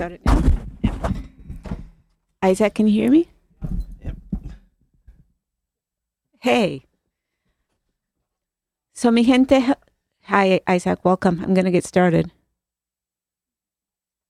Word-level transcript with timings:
started 0.00 0.24
now. 0.24 0.40
Isaac, 2.42 2.74
can 2.74 2.86
you 2.86 2.94
hear 2.94 3.10
me? 3.10 3.28
Yep. 4.02 4.16
Hey. 6.40 6.86
So, 8.94 9.10
mi 9.10 9.24
gente, 9.24 9.60
hi, 10.22 10.62
Isaac, 10.66 11.04
welcome. 11.04 11.44
I'm 11.44 11.52
going 11.52 11.66
to 11.66 11.70
get 11.70 11.84
started. 11.84 12.30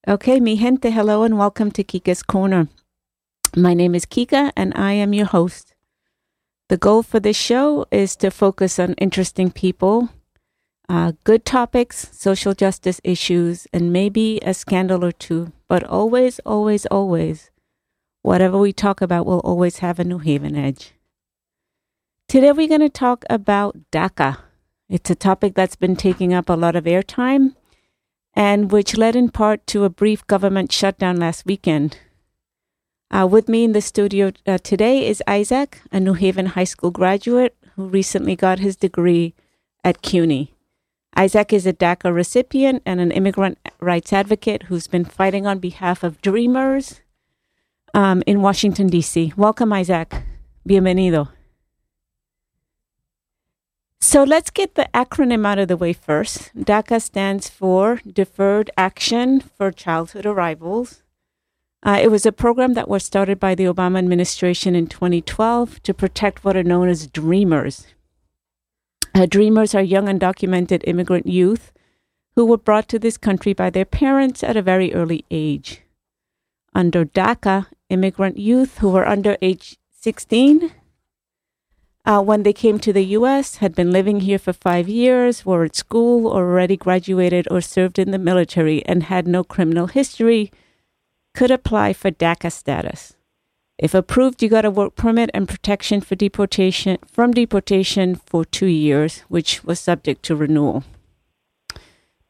Okay, 0.09 0.41
mi 0.41 0.56
gente, 0.56 0.91
hello 0.91 1.23
and 1.23 1.38
welcome 1.38 1.71
to 1.71 1.84
Kika's 1.84 2.25
Corner. 2.25 2.66
My 3.55 3.73
name 3.73 3.95
is 3.95 4.05
Kika 4.05 4.50
and 4.57 4.73
I 4.75 4.95
am 4.95 5.14
your 5.14 5.27
host. 5.27 5.75
The 6.68 6.79
goal 6.79 7.05
for 7.05 7.21
this 7.21 7.37
show 7.37 7.87
is 7.93 8.16
to 8.16 8.32
focus 8.32 8.80
on 8.80 8.95
interesting 8.95 9.52
people, 9.52 10.09
uh, 10.91 11.12
good 11.22 11.45
topics, 11.45 12.09
social 12.10 12.52
justice 12.52 13.01
issues, 13.05 13.69
and 13.73 13.92
maybe 13.92 14.41
a 14.42 14.52
scandal 14.52 15.05
or 15.05 15.12
two. 15.12 15.52
But 15.69 15.84
always, 15.84 16.41
always, 16.41 16.84
always, 16.87 17.52
whatever 18.23 18.59
we 18.59 18.73
talk 18.73 19.01
about 19.01 19.24
will 19.24 19.38
always 19.41 19.79
have 19.79 20.01
a 20.01 20.05
New 20.05 20.18
Haven 20.18 20.56
edge. 20.56 20.95
Today 22.29 22.51
we're 22.51 22.66
going 22.66 22.80
to 22.80 22.88
talk 22.88 23.24
about 23.30 23.77
DACA. 23.92 24.38
It's 24.88 25.10
a 25.10 25.15
topic 25.15 25.55
that's 25.55 25.77
been 25.77 25.95
taking 25.95 26.34
up 26.34 26.48
a 26.48 26.55
lot 26.55 26.74
of 26.74 26.84
airtime 26.84 27.54
and 28.34 28.73
which 28.73 28.96
led 28.96 29.15
in 29.15 29.30
part 29.30 29.65
to 29.68 29.84
a 29.84 29.91
brief 29.91 30.27
government 30.27 30.73
shutdown 30.73 31.18
last 31.18 31.46
weekend. 31.46 31.98
Uh, 33.12 33.29
with 33.30 33.48
me 33.48 33.62
in 33.62 33.73
the 33.73 33.80
studio 33.80 34.32
uh, 34.45 34.59
today 34.59 35.07
is 35.07 35.23
Isaac, 35.29 35.82
a 35.93 36.01
New 36.01 36.15
Haven 36.15 36.46
High 36.46 36.65
School 36.65 36.91
graduate 36.91 37.57
who 37.77 37.87
recently 37.87 38.34
got 38.34 38.59
his 38.59 38.74
degree 38.74 39.34
at 39.84 40.02
CUNY. 40.02 40.52
Isaac 41.16 41.52
is 41.52 41.66
a 41.66 41.73
DACA 41.73 42.14
recipient 42.14 42.82
and 42.87 43.00
an 43.00 43.10
immigrant 43.10 43.59
rights 43.80 44.12
advocate 44.12 44.65
who's 44.65 44.87
been 44.87 45.04
fighting 45.04 45.46
on 45.46 45.59
behalf 45.59 46.02
of 46.02 46.21
Dreamers 46.23 47.01
um, 47.95 48.23
in 48.26 48.43
Washington, 48.43 48.87
D.C. 48.87 49.32
Welcome, 49.37 49.73
Isaac. 49.73 50.15
Bienvenido. 50.68 51.29
So 54.01 54.24
let's 54.24 54.51
get 54.51 54.76
the 54.76 54.88
acronym 54.95 55.46
out 55.46 55.59
of 55.59 55.68
the 55.68 55.76
way 55.76 55.93
first. 55.93 56.54
DACA 56.57 57.02
stands 57.02 57.48
for 57.48 58.01
Deferred 58.07 58.70
Action 58.76 59.40
for 59.40 59.70
Childhood 59.70 60.26
Arrivals. 60.26 61.02
Uh, 61.82 61.98
it 62.02 62.10
was 62.10 62.26
a 62.26 62.32
program 62.32 62.74
that 62.74 62.88
was 62.88 63.04
started 63.04 63.40
by 63.40 63.54
the 63.54 63.65
Obama 63.65 63.98
administration 63.98 64.75
in 64.75 64.87
2012 64.87 65.82
to 65.82 65.94
protect 65.94 66.44
what 66.44 66.56
are 66.56 66.62
known 66.62 66.88
as 66.88 67.06
dreamers. 67.06 67.87
Uh, 69.15 69.27
dreamers 69.27 69.75
are 69.75 69.83
young 69.83 70.06
undocumented 70.06 70.83
immigrant 70.84 71.27
youth 71.27 71.72
who 72.37 72.47
were 72.47 72.59
brought 72.59 72.89
to 72.89 72.99
this 72.99 73.19
country 73.19 73.53
by 73.53 73.71
their 73.71 73.84
parents 73.84 74.43
at 74.43 74.56
a 74.56 74.62
very 74.62 74.94
early 74.94 75.25
age. 75.31 75.83
Under 76.75 77.05
DACA, 77.05 77.66
immigrant 77.88 78.38
youth 78.38 78.78
who 78.78 78.91
were 78.91 79.06
under 79.06 79.37
age 79.43 79.78
16 79.91 80.72
uh, 82.06 82.22
when 82.22 82.43
they 82.44 82.53
came 82.53 82.78
to 82.78 82.93
the 82.93 83.05
U.S., 83.19 83.56
had 83.56 83.75
been 83.75 83.91
living 83.91 84.21
here 84.21 84.38
for 84.38 84.53
five 84.53 84.88
years, 84.88 85.44
were 85.44 85.65
at 85.65 85.77
school, 85.77 86.27
or 86.27 86.44
already 86.44 86.77
graduated 86.77 87.47
or 87.50 87.61
served 87.61 87.99
in 87.99 88.11
the 88.11 88.19
military, 88.19 88.84
and 88.87 89.05
had 89.05 89.28
no 89.28 89.44
criminal 89.44 89.87
history, 89.87 90.50
could 91.34 91.50
apply 91.50 91.93
for 91.93 92.11
DACA 92.11 92.50
status. 92.50 93.15
If 93.81 93.94
approved, 93.94 94.42
you 94.42 94.50
got 94.50 94.66
a 94.66 94.70
work 94.70 94.94
permit 94.94 95.31
and 95.32 95.48
protection 95.48 96.03
for 96.03 96.14
deportation 96.14 96.98
from 97.06 97.32
deportation 97.32 98.14
for 98.14 98.44
two 98.44 98.66
years, 98.66 99.20
which 99.28 99.64
was 99.64 99.81
subject 99.81 100.22
to 100.25 100.36
renewal. 100.36 100.84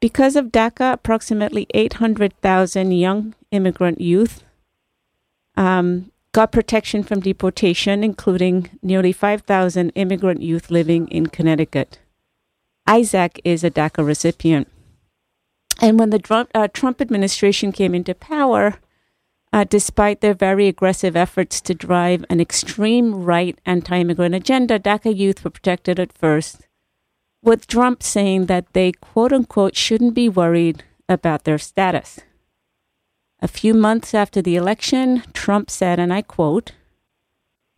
Because 0.01 0.37
of 0.37 0.53
DACA, 0.53 0.93
approximately 0.93 1.67
800,000 1.75 2.93
young 2.93 3.35
immigrant 3.51 4.01
youth 4.01 4.45
um, 5.57 6.13
got 6.31 6.53
protection 6.53 7.03
from 7.03 7.19
deportation, 7.19 8.05
including 8.05 8.71
nearly 8.81 9.13
5,000 9.13 9.91
immigrant 9.97 10.43
youth 10.43 10.71
living 10.71 11.09
in 11.09 11.27
Connecticut. 11.27 11.99
Isaac 12.87 13.41
is 13.45 13.65
a 13.65 13.73
DACA 13.73 14.07
recipient. 14.07 14.69
And 15.83 15.99
when 15.99 16.11
the 16.11 16.21
Trump, 16.21 16.49
uh, 16.55 16.69
Trump 16.69 17.01
administration 17.01 17.73
came 17.73 17.93
into 17.93 18.15
power, 18.15 18.79
uh, 19.53 19.65
despite 19.65 20.21
their 20.21 20.35
very 20.35 20.69
aggressive 20.69 21.17
efforts 21.17 21.61
to 21.61 21.75
drive 21.75 22.25
an 22.31 22.41
extreme 22.41 23.25
right 23.25 23.59
anti 23.67 23.99
immigrant 23.99 24.35
agenda, 24.35 24.79
DACA 24.79 25.17
youth 25.17 25.43
were 25.43 25.51
protected 25.51 25.99
at 25.99 26.13
first, 26.13 26.69
with 27.43 27.67
Trump 27.67 28.03
saying 28.03 28.47
that 28.47 28.73
they, 28.73 28.93
quote 28.93 29.33
unquote, 29.33 29.77
shouldn't 29.77 30.15
be 30.15 30.29
worried 30.29 30.85
about 31.09 31.45
their 31.45 31.59
status. 31.59 32.21
A 33.43 33.49
few 33.49 33.75
months 33.75 34.15
after 34.15 34.43
the 34.43 34.57
election, 34.57 35.23
Trump 35.33 35.71
said, 35.71 35.99
and 35.99 36.13
I 36.13 36.23
quote, 36.23 36.73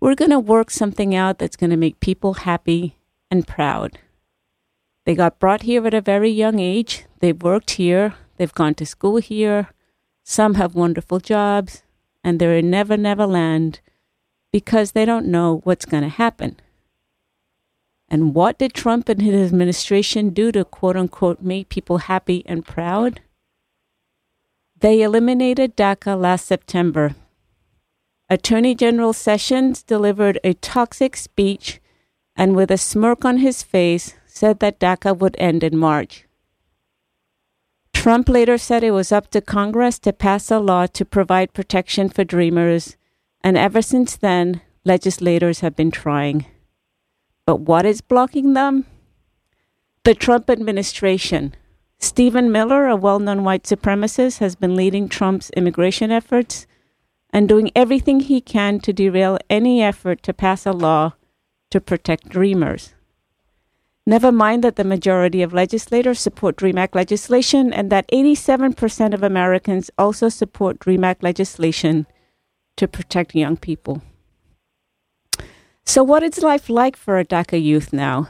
We're 0.00 0.16
going 0.16 0.32
to 0.32 0.40
work 0.40 0.70
something 0.70 1.14
out 1.14 1.38
that's 1.38 1.56
going 1.56 1.70
to 1.70 1.76
make 1.76 2.00
people 2.00 2.34
happy 2.34 2.96
and 3.30 3.46
proud. 3.46 3.98
They 5.06 5.14
got 5.14 5.38
brought 5.38 5.62
here 5.62 5.86
at 5.86 5.94
a 5.94 6.00
very 6.00 6.30
young 6.30 6.58
age. 6.58 7.06
They've 7.20 7.40
worked 7.40 7.72
here. 7.72 8.14
They've 8.36 8.52
gone 8.52 8.74
to 8.74 8.86
school 8.86 9.16
here. 9.16 9.70
Some 10.22 10.54
have 10.54 10.74
wonderful 10.74 11.20
jobs. 11.20 11.82
And 12.24 12.38
they're 12.38 12.56
in 12.56 12.70
Never 12.70 12.96
Never 12.96 13.26
Land 13.26 13.80
because 14.52 14.92
they 14.92 15.04
don't 15.04 15.26
know 15.26 15.60
what's 15.64 15.84
going 15.84 16.04
to 16.04 16.08
happen. 16.08 16.56
And 18.08 18.34
what 18.34 18.58
did 18.58 18.74
Trump 18.74 19.08
and 19.08 19.22
his 19.22 19.50
administration 19.50 20.30
do 20.30 20.52
to 20.52 20.64
quote 20.64 20.96
unquote 20.96 21.40
make 21.40 21.68
people 21.68 21.98
happy 21.98 22.44
and 22.46 22.64
proud? 22.64 23.20
They 24.78 25.02
eliminated 25.02 25.76
DACA 25.76 26.20
last 26.20 26.46
September. 26.46 27.14
Attorney 28.28 28.74
General 28.74 29.12
Sessions 29.12 29.82
delivered 29.82 30.38
a 30.44 30.54
toxic 30.54 31.16
speech 31.16 31.80
and, 32.36 32.54
with 32.54 32.70
a 32.70 32.78
smirk 32.78 33.24
on 33.24 33.38
his 33.38 33.62
face, 33.62 34.14
said 34.26 34.60
that 34.60 34.80
DACA 34.80 35.16
would 35.18 35.36
end 35.38 35.64
in 35.64 35.76
March. 35.76 36.26
Trump 38.02 38.28
later 38.28 38.58
said 38.58 38.82
it 38.82 38.90
was 38.90 39.12
up 39.12 39.30
to 39.30 39.40
Congress 39.40 39.96
to 39.96 40.12
pass 40.12 40.50
a 40.50 40.58
law 40.58 40.86
to 40.86 41.04
provide 41.04 41.52
protection 41.52 42.08
for 42.08 42.24
dreamers, 42.24 42.96
and 43.44 43.56
ever 43.56 43.80
since 43.80 44.16
then, 44.16 44.60
legislators 44.84 45.60
have 45.60 45.76
been 45.76 45.92
trying. 45.92 46.44
But 47.46 47.60
what 47.60 47.86
is 47.86 48.00
blocking 48.00 48.54
them? 48.54 48.86
The 50.02 50.16
Trump 50.16 50.50
administration. 50.50 51.54
Stephen 52.00 52.50
Miller, 52.50 52.88
a 52.88 52.96
well 52.96 53.20
known 53.20 53.44
white 53.44 53.62
supremacist, 53.62 54.38
has 54.38 54.56
been 54.56 54.74
leading 54.74 55.08
Trump's 55.08 55.50
immigration 55.50 56.10
efforts 56.10 56.66
and 57.30 57.48
doing 57.48 57.70
everything 57.76 58.18
he 58.18 58.40
can 58.40 58.80
to 58.80 58.92
derail 58.92 59.38
any 59.48 59.80
effort 59.80 60.24
to 60.24 60.34
pass 60.34 60.66
a 60.66 60.72
law 60.72 61.12
to 61.70 61.80
protect 61.80 62.28
dreamers. 62.28 62.94
Never 64.06 64.32
mind 64.32 64.64
that 64.64 64.76
the 64.76 64.84
majority 64.84 65.42
of 65.42 65.52
legislators 65.52 66.18
support 66.18 66.56
DREAM 66.56 66.78
Act 66.78 66.94
legislation 66.94 67.72
and 67.72 67.90
that 67.90 68.08
87% 68.10 69.14
of 69.14 69.22
Americans 69.22 69.90
also 69.96 70.28
support 70.28 70.78
DREAM 70.80 71.04
Act 71.04 71.22
legislation 71.22 72.06
to 72.76 72.88
protect 72.88 73.34
young 73.34 73.56
people. 73.56 74.02
So, 75.84 76.02
what 76.02 76.22
is 76.22 76.42
life 76.42 76.68
like 76.68 76.96
for 76.96 77.18
a 77.18 77.24
DACA 77.24 77.62
youth 77.62 77.92
now? 77.92 78.28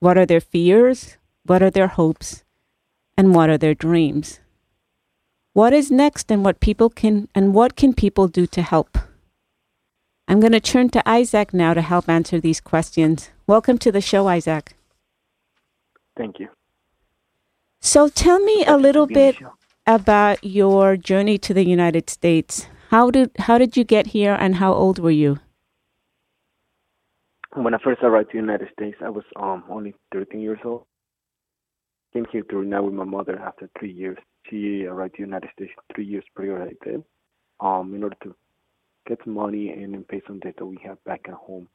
What 0.00 0.18
are 0.18 0.26
their 0.26 0.40
fears? 0.40 1.16
What 1.44 1.62
are 1.62 1.70
their 1.70 1.88
hopes? 1.88 2.44
and 3.18 3.34
what 3.34 3.50
are 3.50 3.58
their 3.58 3.74
dreams? 3.74 4.38
What 5.52 5.72
is 5.72 5.90
next 5.90 6.30
and 6.30 6.44
what 6.44 6.60
people 6.60 6.88
can 6.88 7.28
and 7.34 7.52
what 7.52 7.74
can 7.74 7.92
people 7.92 8.28
do 8.28 8.46
to 8.46 8.62
help? 8.62 8.96
I'm 10.28 10.38
going 10.38 10.52
to 10.52 10.60
turn 10.60 10.88
to 10.90 11.08
Isaac 11.08 11.52
now 11.52 11.74
to 11.74 11.82
help 11.82 12.08
answer 12.08 12.40
these 12.40 12.60
questions. 12.60 13.30
Welcome 13.48 13.76
to 13.78 13.90
the 13.90 14.00
show, 14.00 14.28
Isaac. 14.28 14.77
Thank 16.18 16.38
you. 16.40 16.48
So 17.80 18.08
tell 18.08 18.40
me 18.40 18.64
a 18.66 18.76
little 18.76 19.06
bit 19.06 19.36
about 19.86 20.44
your 20.44 20.96
journey 20.96 21.38
to 21.38 21.54
the 21.54 21.64
United 21.64 22.10
States. 22.10 22.68
How 22.90 23.10
did 23.10 23.30
how 23.38 23.56
did 23.56 23.76
you 23.76 23.84
get 23.84 24.08
here 24.08 24.36
and 24.38 24.56
how 24.56 24.74
old 24.74 24.98
were 24.98 25.18
you? 25.24 25.38
When 27.54 27.72
I 27.72 27.78
first 27.82 28.02
arrived 28.02 28.30
to 28.30 28.36
the 28.36 28.42
United 28.42 28.68
States, 28.72 28.98
I 29.00 29.08
was 29.08 29.24
um 29.36 29.64
only 29.70 29.94
13 30.12 30.40
years 30.40 30.58
old 30.64 30.84
came 32.12 32.26
here 32.30 32.42
to 32.42 32.56
reunite 32.56 32.84
with 32.84 32.94
my 32.94 33.04
mother 33.04 33.38
after 33.38 33.68
three 33.78 33.92
years. 33.92 34.18
She 34.48 34.84
arrived 34.84 35.14
to 35.14 35.22
the 35.22 35.26
United 35.26 35.50
States 35.52 35.72
three 35.94 36.06
years 36.06 36.24
prior 36.34 36.62
I 36.62 36.72
did, 36.84 37.04
um, 37.60 37.94
in 37.94 38.02
order 38.02 38.16
to 38.24 38.34
get 39.06 39.18
some 39.24 39.34
money 39.34 39.70
and 39.70 39.94
then 39.94 40.04
pay 40.04 40.22
some 40.26 40.38
debt 40.40 40.54
that 40.58 40.66
we 40.66 40.78
have 40.84 41.02
back 41.04 41.22
at 41.28 41.34
home. 41.34 41.68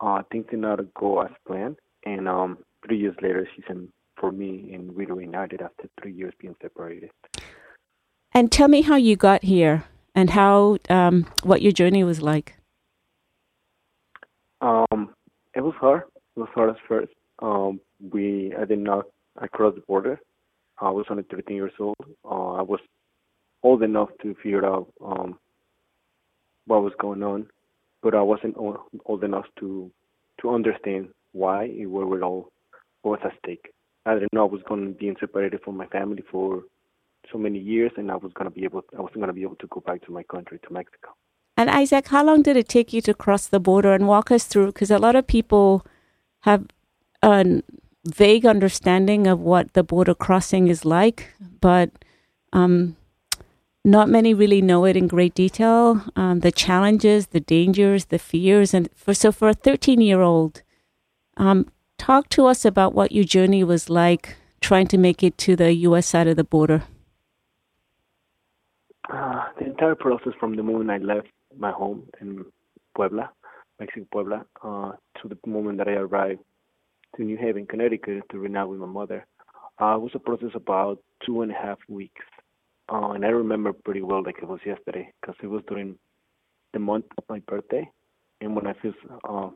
Uh, 0.00 0.22
things 0.30 0.46
did 0.50 0.60
not 0.60 0.80
go 0.94 1.20
as 1.20 1.30
planned, 1.46 1.76
and 2.04 2.28
um, 2.28 2.58
three 2.84 2.98
years 2.98 3.16
later, 3.22 3.48
sent 3.66 3.90
for 4.18 4.32
me, 4.32 4.70
in 4.72 4.94
we 4.94 5.06
reunited 5.06 5.60
after 5.62 5.88
three 6.00 6.12
years 6.12 6.32
being 6.40 6.56
separated. 6.60 7.10
And 8.32 8.50
tell 8.50 8.68
me 8.68 8.82
how 8.82 8.96
you 8.96 9.16
got 9.16 9.44
here, 9.44 9.84
and 10.14 10.30
how 10.30 10.78
um, 10.88 11.26
what 11.42 11.62
your 11.62 11.72
journey 11.72 12.04
was 12.04 12.20
like. 12.22 12.54
Um, 14.60 15.14
it 15.54 15.60
was 15.60 15.74
hard. 15.78 16.02
It 16.36 16.40
was 16.40 16.48
hard 16.54 16.70
at 16.70 16.76
first. 16.88 17.12
Um, 17.40 17.80
we 18.12 18.52
I 18.58 18.64
did 18.64 18.78
not 18.78 19.06
I 19.38 19.46
crossed 19.46 19.76
the 19.76 19.82
border. 19.82 20.20
I 20.80 20.90
was 20.90 21.06
only 21.10 21.24
13 21.30 21.56
years 21.56 21.72
old. 21.78 21.96
Uh, 22.24 22.52
I 22.54 22.62
was 22.62 22.80
old 23.62 23.82
enough 23.82 24.08
to 24.22 24.34
figure 24.42 24.64
out 24.64 24.92
um, 25.04 25.38
what 26.66 26.82
was 26.82 26.92
going 27.00 27.22
on, 27.22 27.46
but 28.02 28.14
I 28.14 28.22
wasn't 28.22 28.56
old, 28.56 29.24
enough 29.24 29.46
to 29.60 29.90
to 30.40 30.50
understand 30.50 31.08
why 31.32 31.64
and 31.64 31.90
where 31.90 32.18
it 32.18 32.22
all 32.22 32.50
was 33.08 33.20
at 33.24 33.32
stake. 33.42 33.72
I 34.04 34.14
didn't 34.14 34.32
know 34.32 34.46
I 34.46 34.50
was 34.50 34.62
going 34.68 34.92
to 34.92 34.98
be 34.98 35.12
separated 35.18 35.60
from 35.64 35.76
my 35.76 35.86
family 35.86 36.22
for 36.30 36.62
so 37.32 37.38
many 37.38 37.58
years, 37.58 37.92
and 37.96 38.10
I 38.10 38.16
was 38.16 38.32
going 38.34 38.48
to 38.48 38.54
be 38.54 38.64
able, 38.64 38.82
I 38.96 39.00
wasn't 39.00 39.18
going 39.18 39.28
to 39.28 39.32
be 39.32 39.42
able 39.42 39.56
to 39.56 39.66
go 39.66 39.80
back 39.80 40.04
to 40.06 40.12
my 40.12 40.22
country, 40.22 40.60
to 40.66 40.72
Mexico. 40.72 41.10
And 41.56 41.70
Isaac, 41.70 42.08
how 42.08 42.24
long 42.24 42.42
did 42.42 42.56
it 42.56 42.68
take 42.68 42.92
you 42.92 43.00
to 43.02 43.14
cross 43.14 43.46
the 43.46 43.58
border? 43.58 43.92
And 43.92 44.06
walk 44.06 44.30
us 44.30 44.44
through, 44.44 44.66
because 44.66 44.90
a 44.90 44.98
lot 44.98 45.16
of 45.16 45.26
people 45.26 45.84
have 46.40 46.66
a 47.22 47.62
vague 48.04 48.46
understanding 48.46 49.26
of 49.26 49.40
what 49.40 49.72
the 49.72 49.82
border 49.82 50.14
crossing 50.14 50.68
is 50.68 50.84
like, 50.84 51.30
but 51.60 51.90
um, 52.52 52.96
not 53.84 54.08
many 54.08 54.34
really 54.34 54.62
know 54.62 54.84
it 54.84 54.96
in 54.96 55.08
great 55.08 55.34
detail. 55.34 56.02
Um, 56.14 56.40
the 56.40 56.52
challenges, 56.52 57.28
the 57.28 57.40
dangers, 57.40 58.06
the 58.06 58.18
fears, 58.18 58.74
and 58.74 58.88
for 58.94 59.14
so 59.14 59.32
for 59.32 59.48
a 59.48 59.54
13 59.54 60.00
year 60.00 60.20
old, 60.20 60.62
um, 61.36 61.66
talk 61.98 62.28
to 62.30 62.46
us 62.46 62.64
about 62.64 62.94
what 62.94 63.12
your 63.12 63.24
journey 63.24 63.64
was 63.64 63.88
like 63.90 64.36
trying 64.60 64.86
to 64.88 64.98
make 64.98 65.22
it 65.22 65.38
to 65.38 65.56
the 65.56 65.72
U.S. 65.72 66.06
side 66.06 66.26
of 66.26 66.36
the 66.36 66.44
border. 66.44 66.84
Uh, 69.12 69.44
the 69.58 69.66
entire 69.66 69.94
process 69.94 70.32
from 70.40 70.56
the 70.56 70.62
moment 70.62 70.90
I 70.90 70.98
left 70.98 71.28
my 71.56 71.70
home 71.70 72.08
in 72.20 72.44
Puebla, 72.96 73.30
Mexico, 73.78 74.06
Puebla, 74.10 74.44
uh, 74.64 74.92
to 75.20 75.28
the 75.28 75.38
moment 75.46 75.78
that 75.78 75.88
I 75.88 75.92
arrived 75.92 76.40
to 77.16 77.22
New 77.22 77.36
Haven, 77.36 77.66
Connecticut, 77.66 78.24
to 78.30 78.38
reunite 78.38 78.68
with 78.68 78.80
my 78.80 78.86
mother, 78.86 79.24
uh, 79.78 79.96
was 79.98 80.10
a 80.14 80.18
process 80.18 80.50
about 80.54 80.98
two 81.24 81.42
and 81.42 81.52
a 81.52 81.54
half 81.54 81.78
weeks. 81.88 82.24
Uh, 82.92 83.10
and 83.10 83.24
I 83.24 83.28
remember 83.28 83.72
pretty 83.72 84.02
well 84.02 84.22
like 84.22 84.38
it 84.38 84.48
was 84.48 84.60
yesterday 84.64 85.12
because 85.20 85.36
it 85.42 85.48
was 85.48 85.62
during 85.68 85.96
the 86.72 86.78
month 86.78 87.06
of 87.18 87.24
my 87.28 87.40
birthday. 87.40 87.88
And 88.40 88.54
when 88.54 88.66
I 88.66 88.74
first 88.82 88.96
uh, 89.28 89.50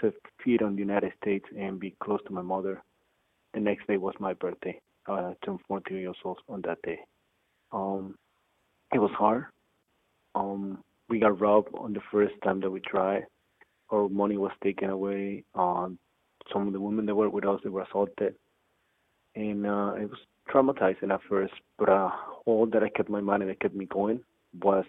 set 0.00 0.14
feet 0.44 0.62
on 0.62 0.74
the 0.74 0.80
United 0.80 1.12
States 1.22 1.44
and 1.56 1.80
be 1.80 1.94
close 2.02 2.20
to 2.26 2.32
my 2.32 2.42
mother, 2.42 2.82
the 3.54 3.60
next 3.60 3.86
day 3.86 3.96
was 3.96 4.14
my 4.20 4.32
birthday. 4.34 4.80
I 5.06 5.34
turned 5.44 5.60
14 5.66 5.96
years 5.96 6.16
old 6.24 6.38
on 6.48 6.62
that 6.62 6.78
day. 6.82 6.98
Um, 7.72 8.16
it 8.92 8.98
was 8.98 9.10
hard. 9.16 9.46
Um, 10.34 10.78
we 11.08 11.18
got 11.18 11.40
robbed 11.40 11.74
on 11.76 11.92
the 11.92 12.00
first 12.12 12.34
time 12.44 12.60
that 12.60 12.70
we 12.70 12.80
tried. 12.80 13.24
Our 13.90 14.08
money 14.08 14.36
was 14.36 14.52
taken 14.62 14.90
away. 14.90 15.44
Um, 15.54 15.98
some 16.52 16.66
of 16.66 16.72
the 16.72 16.80
women 16.80 17.06
that 17.06 17.14
were 17.14 17.28
with 17.28 17.46
us 17.46 17.60
they 17.62 17.70
were 17.70 17.82
assaulted, 17.82 18.34
and 19.34 19.66
uh, 19.66 19.94
it 19.94 20.08
was 20.08 20.18
traumatizing 20.48 21.12
at 21.12 21.20
first. 21.28 21.52
But 21.78 21.88
uh, 21.88 22.10
all 22.46 22.66
that 22.66 22.82
I 22.82 22.88
kept 22.88 23.08
my 23.08 23.20
mind 23.20 23.42
and 23.42 23.50
that 23.50 23.60
kept 23.60 23.74
me 23.74 23.86
going 23.86 24.20
was 24.62 24.84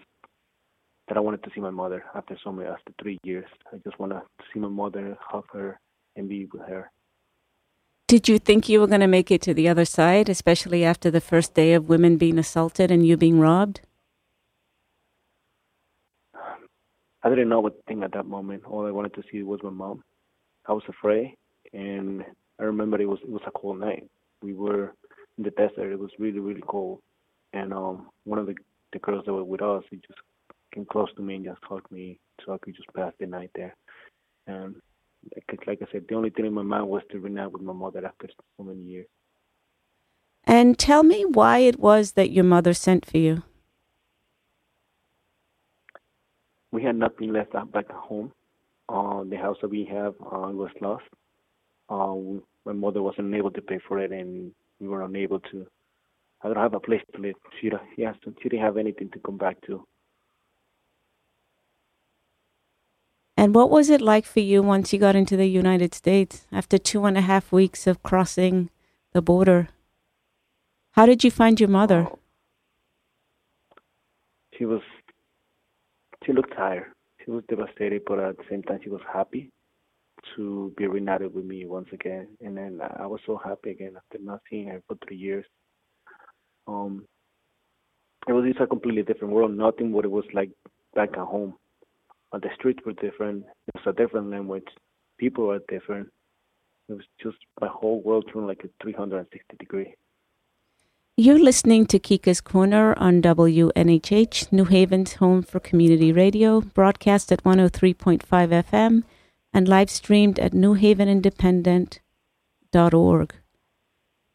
that 1.12 1.18
I 1.18 1.20
wanted 1.20 1.42
to 1.42 1.50
see 1.54 1.60
my 1.60 1.68
mother 1.68 2.02
after 2.14 2.38
so 2.42 2.50
many 2.50 2.70
after 2.70 2.90
three 2.98 3.18
years. 3.22 3.44
I 3.70 3.76
just 3.84 3.98
wanted 3.98 4.14
to 4.14 4.44
see 4.50 4.58
my 4.58 4.68
mother, 4.68 5.14
hug 5.20 5.44
her, 5.52 5.78
and 6.16 6.26
be 6.26 6.46
with 6.50 6.62
her. 6.62 6.90
Did 8.08 8.30
you 8.30 8.38
think 8.38 8.66
you 8.66 8.80
were 8.80 8.86
going 8.86 9.02
to 9.02 9.06
make 9.06 9.30
it 9.30 9.42
to 9.42 9.52
the 9.52 9.68
other 9.68 9.84
side, 9.84 10.30
especially 10.30 10.86
after 10.86 11.10
the 11.10 11.20
first 11.20 11.52
day 11.52 11.74
of 11.74 11.86
women 11.86 12.16
being 12.16 12.38
assaulted 12.38 12.90
and 12.90 13.06
you 13.06 13.18
being 13.18 13.38
robbed? 13.38 13.82
I 17.22 17.28
didn't 17.28 17.50
know 17.50 17.60
what 17.60 17.76
to 17.76 17.82
think 17.86 18.02
at 18.02 18.14
that 18.14 18.24
moment. 18.24 18.64
All 18.64 18.86
I 18.86 18.90
wanted 18.90 19.12
to 19.12 19.22
see 19.30 19.42
was 19.42 19.60
my 19.62 19.68
mom. 19.68 20.02
I 20.66 20.72
was 20.72 20.84
afraid, 20.88 21.36
and 21.74 22.24
I 22.58 22.62
remember 22.62 22.98
it 22.98 23.06
was 23.06 23.18
it 23.22 23.28
was 23.28 23.42
a 23.46 23.50
cold 23.50 23.80
night. 23.80 24.08
We 24.40 24.54
were 24.54 24.94
in 25.36 25.44
the 25.44 25.50
desert. 25.50 25.92
It 25.92 25.98
was 25.98 26.10
really 26.18 26.40
really 26.40 26.62
cold, 26.66 27.00
and 27.52 27.74
um, 27.74 28.08
one 28.24 28.38
of 28.38 28.46
the 28.46 28.54
the 28.94 28.98
girls 28.98 29.24
that 29.26 29.32
were 29.34 29.44
with 29.44 29.60
us, 29.60 29.84
he 29.90 29.96
just 29.96 30.18
came 30.72 30.86
close 30.86 31.12
to 31.16 31.22
me 31.22 31.36
and 31.36 31.44
just 31.44 31.60
hugged 31.62 31.90
me, 31.90 32.18
so 32.44 32.52
I 32.52 32.58
could 32.58 32.74
just 32.76 32.92
pass 32.94 33.12
the 33.18 33.26
night 33.26 33.50
there. 33.54 33.74
And 34.46 34.76
like, 35.34 35.66
like 35.66 35.78
I 35.82 35.92
said, 35.92 36.04
the 36.08 36.14
only 36.14 36.30
thing 36.30 36.46
in 36.46 36.54
my 36.54 36.62
mind 36.62 36.88
was 36.88 37.02
to 37.10 37.18
reunite 37.18 37.52
with 37.52 37.62
my 37.62 37.72
mother 37.72 38.04
after 38.04 38.28
so 38.56 38.64
many 38.64 38.80
years. 38.80 39.06
And 40.44 40.78
tell 40.78 41.02
me 41.02 41.24
why 41.24 41.58
it 41.58 41.78
was 41.78 42.12
that 42.12 42.30
your 42.30 42.44
mother 42.44 42.74
sent 42.74 43.06
for 43.06 43.18
you. 43.18 43.44
We 46.72 46.82
had 46.82 46.96
nothing 46.96 47.32
left 47.32 47.52
back 47.52 47.86
at 47.88 47.94
home. 47.94 48.32
Uh, 48.88 49.22
the 49.24 49.36
house 49.36 49.56
that 49.62 49.70
we 49.70 49.84
have 49.84 50.14
uh, 50.20 50.50
was 50.50 50.70
lost. 50.80 51.04
Uh, 51.88 52.40
my 52.64 52.72
mother 52.72 53.02
wasn't 53.02 53.34
able 53.34 53.50
to 53.52 53.62
pay 53.62 53.78
for 53.86 53.98
it, 54.00 54.10
and 54.10 54.52
we 54.80 54.88
were 54.88 55.02
unable 55.02 55.38
to. 55.38 55.66
I 56.42 56.48
don't 56.48 56.56
have 56.56 56.74
a 56.74 56.80
place 56.80 57.02
to 57.14 57.20
live. 57.20 57.34
She, 57.60 57.70
she, 57.94 58.02
has 58.02 58.16
to, 58.24 58.34
she 58.42 58.48
didn't 58.48 58.64
have 58.64 58.76
anything 58.76 59.10
to 59.10 59.20
come 59.20 59.36
back 59.36 59.58
to. 59.66 59.86
And 63.42 63.56
what 63.56 63.70
was 63.70 63.90
it 63.90 64.00
like 64.00 64.24
for 64.24 64.38
you 64.38 64.62
once 64.62 64.92
you 64.92 65.00
got 65.00 65.16
into 65.16 65.36
the 65.36 65.48
United 65.48 65.94
States 65.94 66.46
after 66.52 66.78
two 66.78 67.04
and 67.06 67.18
a 67.18 67.22
half 67.22 67.50
weeks 67.50 67.88
of 67.88 68.00
crossing 68.04 68.70
the 69.14 69.20
border? 69.20 69.68
How 70.92 71.06
did 71.06 71.24
you 71.24 71.30
find 71.32 71.58
your 71.58 71.68
mother? 71.68 72.06
She 74.56 74.64
was, 74.64 74.80
she 76.24 76.32
looked 76.32 76.54
tired. 76.54 76.92
She 77.24 77.32
was 77.32 77.42
devastated, 77.48 78.02
but 78.06 78.20
at 78.20 78.36
the 78.36 78.44
same 78.48 78.62
time, 78.62 78.78
she 78.84 78.90
was 78.90 79.00
happy 79.12 79.50
to 80.36 80.72
be 80.76 80.86
reunited 80.86 81.34
with 81.34 81.44
me 81.44 81.66
once 81.66 81.88
again. 81.92 82.28
And 82.40 82.56
then 82.56 82.80
I 82.96 83.08
was 83.08 83.18
so 83.26 83.40
happy 83.44 83.70
again 83.70 83.94
after 83.96 84.22
not 84.22 84.38
seeing 84.48 84.68
her 84.68 84.80
for 84.86 84.96
three 85.04 85.16
years. 85.16 85.44
Um, 86.68 87.06
it 88.28 88.34
was 88.34 88.44
just 88.46 88.60
a 88.60 88.68
completely 88.68 89.02
different 89.02 89.34
world. 89.34 89.50
Nothing 89.50 89.90
what 89.90 90.04
it 90.04 90.12
was 90.12 90.26
like 90.32 90.50
back 90.94 91.08
at 91.14 91.26
home. 91.26 91.54
Uh, 92.32 92.38
the 92.38 92.48
streets 92.54 92.80
were 92.86 92.94
different. 92.94 93.44
It 93.68 93.74
was 93.74 93.84
a 93.86 93.92
different 93.92 94.30
language. 94.30 94.68
People 95.18 95.48
were 95.48 95.60
different. 95.68 96.08
It 96.88 96.94
was 96.94 97.04
just 97.22 97.36
my 97.60 97.68
whole 97.68 98.00
world 98.02 98.30
turned 98.32 98.46
like 98.46 98.64
a 98.64 98.70
360 98.82 99.56
degree. 99.58 99.94
You're 101.16 101.38
listening 101.38 101.86
to 101.86 101.98
Kika's 101.98 102.40
Corner 102.40 102.94
on 102.98 103.20
WNHH, 103.20 104.50
New 104.50 104.64
Haven's 104.64 105.12
home 105.14 105.42
for 105.42 105.60
community 105.60 106.10
radio, 106.10 106.62
broadcast 106.62 107.30
at 107.30 107.44
103.5 107.44 108.24
FM 108.24 109.02
and 109.52 109.68
live 109.68 109.90
streamed 109.90 110.38
at 110.38 110.52
newhavenindependent.org. 110.52 113.34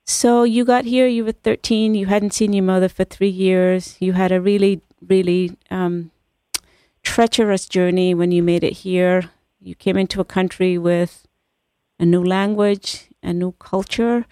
So 0.05 0.43
you 0.43 0.63
got 0.63 0.85
here, 0.85 1.07
you 1.07 1.25
were 1.25 1.31
13, 1.31 1.95
you 1.95 2.05
hadn't 2.05 2.35
seen 2.35 2.53
your 2.53 2.63
mother 2.63 2.89
for 2.89 3.03
three 3.03 3.27
years, 3.27 3.97
you 3.99 4.13
had 4.13 4.31
a 4.31 4.39
really, 4.39 4.81
really 5.01 5.57
um, 5.71 6.11
treacherous 7.17 7.65
journey 7.65 8.13
when 8.13 8.31
you 8.31 8.43
made 8.43 8.63
it 8.63 8.73
here. 8.85 9.31
You 9.59 9.73
came 9.73 9.97
into 9.97 10.21
a 10.21 10.23
country 10.23 10.77
with 10.77 11.27
a 11.99 12.05
new 12.05 12.23
language, 12.23 13.07
a 13.23 13.33
new 13.33 13.53
culture. 13.53 14.27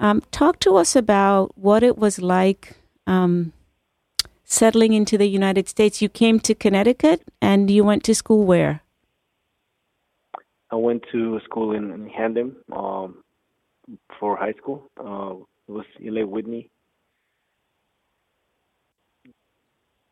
Um, 0.00 0.20
talk 0.32 0.60
to 0.60 0.76
us 0.76 0.94
about 0.94 1.56
what 1.56 1.82
it 1.82 1.96
was 1.96 2.18
like 2.18 2.76
um, 3.06 3.54
settling 4.44 4.92
into 4.92 5.16
the 5.16 5.24
United 5.24 5.66
States. 5.66 6.02
You 6.02 6.10
came 6.10 6.38
to 6.40 6.54
Connecticut 6.54 7.22
and 7.40 7.70
you 7.70 7.84
went 7.84 8.04
to 8.04 8.14
school 8.14 8.44
where? 8.44 8.82
I 10.70 10.76
went 10.76 11.04
to 11.12 11.40
school 11.42 11.72
in, 11.72 11.90
in 11.90 12.06
Hamden 12.10 12.54
um, 12.70 13.24
for 14.20 14.36
high 14.36 14.52
school. 14.60 14.90
Uh, 15.00 15.36
it 15.68 15.72
was 15.72 15.86
Eli 16.04 16.24
Whitney 16.24 16.68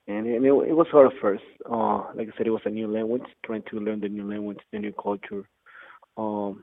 and, 0.07 0.27
it, 0.27 0.43
it 0.43 0.75
was 0.77 0.87
hard 0.91 1.13
at 1.13 1.21
first. 1.21 1.45
Uh, 1.71 2.05
like 2.15 2.29
I 2.29 2.37
said, 2.37 2.47
it 2.47 2.51
was 2.51 2.63
a 2.65 2.71
new 2.71 2.87
language, 2.87 3.23
trying 3.45 3.63
to 3.71 3.81
learn 3.81 4.01
the 4.01 4.09
new 4.09 4.29
language, 4.29 4.59
the 4.73 4.79
new 4.79 4.93
culture, 4.93 5.49
um, 6.17 6.63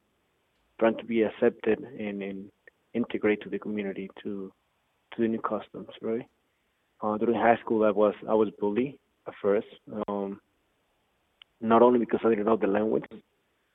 trying 0.79 0.97
to 0.97 1.05
be 1.05 1.23
accepted 1.23 1.79
and, 1.99 2.21
and 2.21 2.51
integrate 2.93 3.41
to 3.41 3.49
the 3.49 3.59
community, 3.59 4.09
to 4.23 4.51
to 5.15 5.21
the 5.21 5.27
new 5.27 5.41
customs, 5.41 5.89
right? 6.01 6.25
Uh, 7.01 7.17
during 7.17 7.35
high 7.35 7.57
school, 7.57 7.83
I 7.83 7.91
was 7.91 8.13
I 8.29 8.33
was 8.33 8.49
bullied 8.59 8.97
at 9.27 9.33
first, 9.41 9.67
um, 10.07 10.39
not 11.59 11.81
only 11.81 11.99
because 11.99 12.19
I 12.23 12.29
didn't 12.29 12.45
know 12.45 12.57
the 12.57 12.67
language, 12.67 13.05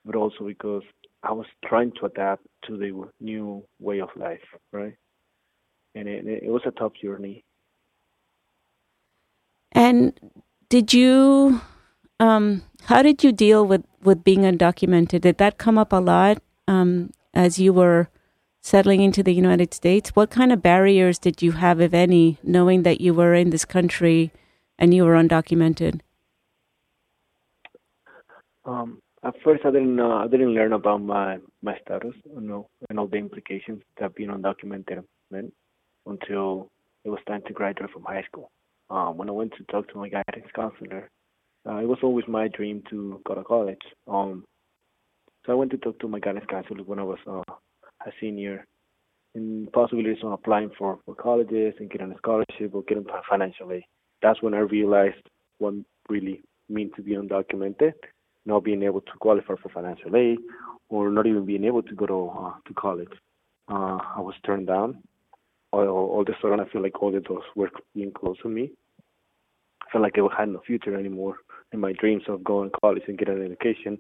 but 0.05 0.15
also 0.15 0.45
because 0.47 0.83
I 1.23 1.33
was 1.33 1.47
trying 1.65 1.93
to 2.01 2.07
adapt 2.07 2.47
to 2.67 2.77
the 2.77 3.09
new 3.21 3.65
way 3.81 4.01
of 4.01 4.09
life, 4.17 4.41
right? 4.73 4.95
And 5.95 6.09
it, 6.09 6.27
it 6.27 6.51
was 6.51 6.63
a 6.67 6.71
tough 6.73 6.93
journey. 7.03 7.45
And 9.77 10.19
did 10.71 10.95
you, 10.95 11.61
um, 12.19 12.63
how 12.85 13.03
did 13.03 13.23
you 13.23 13.31
deal 13.31 13.67
with, 13.67 13.85
with 14.03 14.25
being 14.25 14.41
undocumented? 14.41 15.21
Did 15.21 15.37
that 15.37 15.59
come 15.59 15.77
up 15.77 15.93
a 15.93 15.97
lot 15.97 16.39
um, 16.67 17.11
as 17.35 17.59
you 17.59 17.75
were 17.75 18.09
settling 18.63 19.03
into 19.03 19.23
the 19.23 19.35
United 19.35 19.75
States? 19.75 20.17
What 20.17 20.31
kind 20.31 20.51
of 20.51 20.63
barriers 20.63 21.19
did 21.19 21.43
you 21.43 21.53
have, 21.53 21.83
if 21.83 21.93
any, 21.93 22.39
knowing 22.43 22.85
that 22.85 23.03
you 23.03 23.13
were 23.13 23.35
in 23.35 23.51
this 23.51 23.67
country 23.67 24.33
and 24.79 24.95
you 24.95 25.05
were 25.05 25.15
undocumented? 25.15 26.01
Um, 28.65 29.03
at 29.23 29.35
first, 29.45 29.67
I 29.67 29.73
didn't 29.73 29.95
know. 29.95 30.13
I 30.13 30.27
didn't 30.27 30.55
learn 30.55 30.73
about 30.73 31.03
my 31.03 31.39
my 31.63 31.77
status, 31.85 32.15
you 32.25 32.41
know, 32.41 32.69
and 32.89 32.99
all 32.99 33.07
the 33.07 33.17
implications 33.17 33.83
that 34.01 34.15
being 34.15 34.31
undocumented 34.31 35.05
meant 35.31 35.53
until 36.07 36.71
it 37.05 37.11
was 37.11 37.21
time 37.29 37.43
to 37.47 37.53
graduate 37.53 37.91
from 37.91 38.05
high 38.05 38.23
school 38.23 38.51
um, 38.91 39.17
when 39.17 39.29
I 39.29 39.33
went 39.33 39.53
to 39.59 39.65
talk 39.65 39.89
to 39.89 39.99
my 39.99 40.09
guidance 40.09 40.51
counselor, 40.55 41.09
uh, 41.69 41.77
it 41.77 41.89
was 41.89 41.99
always 42.03 42.27
my 42.29 42.49
dream 42.49 42.83
to 42.91 43.21
go 43.27 43.35
to 43.35 43.43
college. 43.43 43.81
Um, 44.07 44.45
so 45.45 45.53
I 45.53 45.55
went 45.57 45.71
to 45.73 45.79
talk 45.79 45.99
to 46.01 46.09
my 46.09 46.21
guidance 46.21 46.47
counselor 46.49 46.83
when 46.85 46.99
I 46.99 47.05
was 47.05 47.19
uh, 47.27 47.43
a 48.07 48.11
senior, 48.21 48.65
and 49.35 49.71
possibilities 49.73 50.23
on 50.25 50.33
applying 50.33 50.71
for, 50.79 50.99
for 51.05 51.15
colleges 51.15 51.75
and 51.79 51.91
getting 51.91 52.11
a 52.11 52.17
scholarship 52.17 52.75
or 52.75 52.83
getting 52.85 53.05
financial 53.29 53.71
aid. 53.71 53.83
That's 54.23 54.41
when 54.43 54.55
I 54.55 54.59
realized 54.59 55.23
what 55.59 55.75
really 56.09 56.43
means 56.69 56.93
to 56.97 57.03
be 57.03 57.13
undocumented, 57.13 57.93
not 58.47 58.65
being 58.65 58.83
able 58.83 59.03
to 59.03 59.13
qualify 59.21 59.55
for 59.63 59.69
financial 59.69 60.17
aid, 60.17 60.39
or 60.89 61.11
not 61.11 61.27
even 61.27 61.45
being 61.45 61.65
able 61.65 61.83
to 61.83 61.95
go 61.95 62.07
to 62.07 62.33
uh, 62.39 62.53
to 62.67 62.75
college. 62.75 63.13
Uh, 63.69 63.99
I 64.17 64.21
was 64.21 64.35
turned 64.45 64.69
down. 64.69 65.03
All, 65.85 66.11
all 66.11 66.23
of 66.23 66.29
a 66.29 66.33
sudden, 66.41 66.61
I 66.61 66.69
feel 66.71 66.83
like 66.83 67.01
all 67.03 67.13
the 67.13 67.21
doors 67.21 67.45
were 67.55 67.71
being 67.95 68.13
closed 68.13 68.41
to 68.43 68.49
me. 68.49 68.71
I 69.83 69.91
felt 69.91 70.03
like 70.03 70.17
I 70.19 70.41
had 70.41 70.49
no 70.49 70.61
future 70.67 70.97
anymore, 70.97 71.37
and 71.73 71.81
my 71.81 71.93
dreams 71.93 72.23
of 72.29 72.43
going 72.43 72.71
to 72.71 72.77
college 72.81 73.03
and 73.07 73.19
getting 73.19 73.37
an 73.37 73.45
education, 73.45 73.99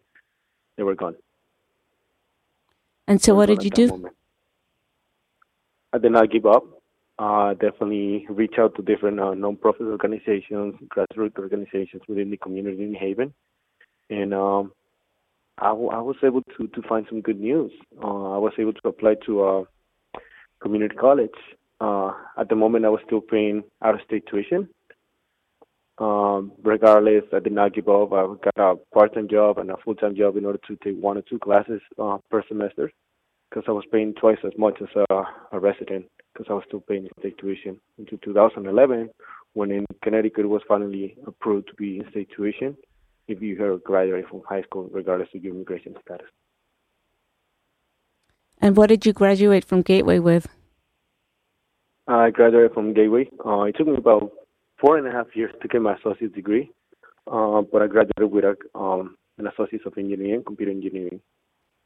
they 0.77 0.83
were 0.83 0.95
gone. 0.95 1.17
And 3.07 3.23
so, 3.23 3.35
what 3.35 3.47
did 3.47 3.63
you 3.63 3.71
do? 3.71 3.89
Moment. 3.89 4.17
I 5.93 5.99
did 5.99 6.13
not 6.13 6.31
give 6.31 6.47
up. 6.47 6.65
Uh, 7.19 7.55
definitely 7.55 8.27
reach 8.29 8.57
out 8.59 8.75
to 8.77 8.83
different 8.83 9.19
uh, 9.19 9.33
non-profit 9.33 9.87
organizations, 9.87 10.75
grassroots 10.95 11.39
organizations 11.39 12.03
within 12.09 12.31
the 12.31 12.37
community 12.37 12.83
in 12.83 12.95
Haven, 12.95 13.33
and 14.11 14.35
um, 14.35 14.73
I, 15.57 15.69
w- 15.69 15.89
I 15.89 16.01
was 16.01 16.17
able 16.23 16.43
to 16.43 16.67
to 16.69 16.83
find 16.87 17.07
some 17.09 17.23
good 17.23 17.41
news. 17.41 17.73
Uh, 18.03 18.35
I 18.35 18.39
was 18.39 18.53
able 18.59 18.75
to 18.75 18.89
apply 18.89 19.15
to 19.25 19.45
a 19.45 19.65
community 20.61 20.95
college. 20.97 21.31
Uh, 21.81 22.13
at 22.39 22.49
the 22.49 22.57
moment, 22.57 22.85
I 22.85 22.89
was 22.89 23.01
still 23.07 23.21
paying 23.21 23.65
out-of-state 23.83 24.27
tuition. 24.27 24.69
Um, 25.99 26.53
regardless, 26.63 27.25
I 27.33 27.39
did 27.39 27.53
not 27.53 27.75
give 27.75 27.89
up. 27.89 28.13
I 28.13 28.27
got 28.57 28.73
a 28.73 28.77
part-time 28.95 29.29
job 29.29 29.59
and 29.59 29.71
a 29.71 29.77
full-time 29.85 30.15
job 30.15 30.37
in 30.37 30.45
order 30.45 30.61
to 30.69 30.77
take 30.77 31.01
one 31.01 31.17
or 31.17 31.23
two 31.23 31.39
classes 31.39 31.81
uh, 31.99 32.19
per 32.31 32.43
semester 32.49 32.91
because 33.49 33.65
I 33.69 33.73
was 33.73 33.85
paying 33.91 34.15
twice 34.15 34.39
as 34.45 34.53
much 34.59 34.79
as 34.83 34.89
a, 35.11 35.23
a 35.53 35.59
resident 35.59 36.07
because 36.33 36.47
I 36.51 36.55
was 36.55 36.65
still 36.67 36.81
paying 36.81 37.09
state 37.19 37.39
tuition. 37.39 37.81
Until 37.99 38.19
2011, 38.19 39.09
when 39.55 39.71
in 39.71 39.87
Connecticut 40.03 40.49
was 40.49 40.63
finally 40.69 41.17
approved 41.27 41.69
to 41.69 41.75
be 41.75 41.99
in 41.99 42.11
state 42.11 42.29
tuition, 42.37 42.77
if 43.29 43.41
you 43.41 43.63
are 43.65 43.79
graduate 43.79 44.29
from 44.29 44.43
high 44.49 44.63
school, 44.63 44.89
regardless 44.93 45.29
of 45.35 45.43
your 45.43 45.55
immigration 45.55 45.95
status. 46.05 46.27
And 48.61 48.77
what 48.77 48.89
did 48.89 49.07
you 49.07 49.13
graduate 49.13 49.65
from 49.65 49.83
Gateway 49.83 50.19
with? 50.19 50.49
I 52.09 52.31
graduated 52.31 52.73
from 52.73 52.95
Gateway. 52.95 53.29
Uh, 53.45 53.63
it 53.63 53.77
took 53.77 53.87
me 53.89 53.97
about 53.97 54.31
four 54.81 54.97
and 54.97 55.07
a 55.07 55.11
half 55.11 55.27
years 55.35 55.53
to 55.61 55.69
get 55.69 55.83
my 55.83 55.95
associate's 55.95 56.35
degree, 56.35 56.71
uh, 57.31 57.63
but 57.63 57.83
I 57.83 57.87
graduated 57.87 58.31
with 58.31 58.45
a, 58.45 58.57
um, 58.79 59.17
an 59.39 59.47
associate's 59.47 59.87
of 59.87 59.99
engineering, 59.99 60.45
computer 60.45 60.71
engineering. 60.71 61.21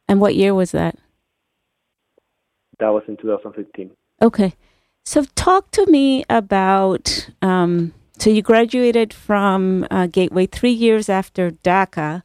And 0.09 0.21
what 0.21 0.35
year 0.35 0.55
was 0.55 0.73
that? 0.73 0.99
That 2.81 2.89
was 2.89 3.03
in 3.09 3.17
2015. 3.17 3.91
Okay. 4.23 4.55
So 5.05 5.25
talk 5.35 5.71
to 5.73 5.87
me 5.87 6.25
about 6.29 7.31
um, 7.41 7.95
so 8.19 8.29
you 8.29 8.43
graduated 8.43 9.15
from 9.15 9.87
uh, 9.91 10.07
Gateway 10.07 10.45
three 10.45 10.73
years 10.73 11.09
after 11.09 11.53
DACA. 11.53 12.23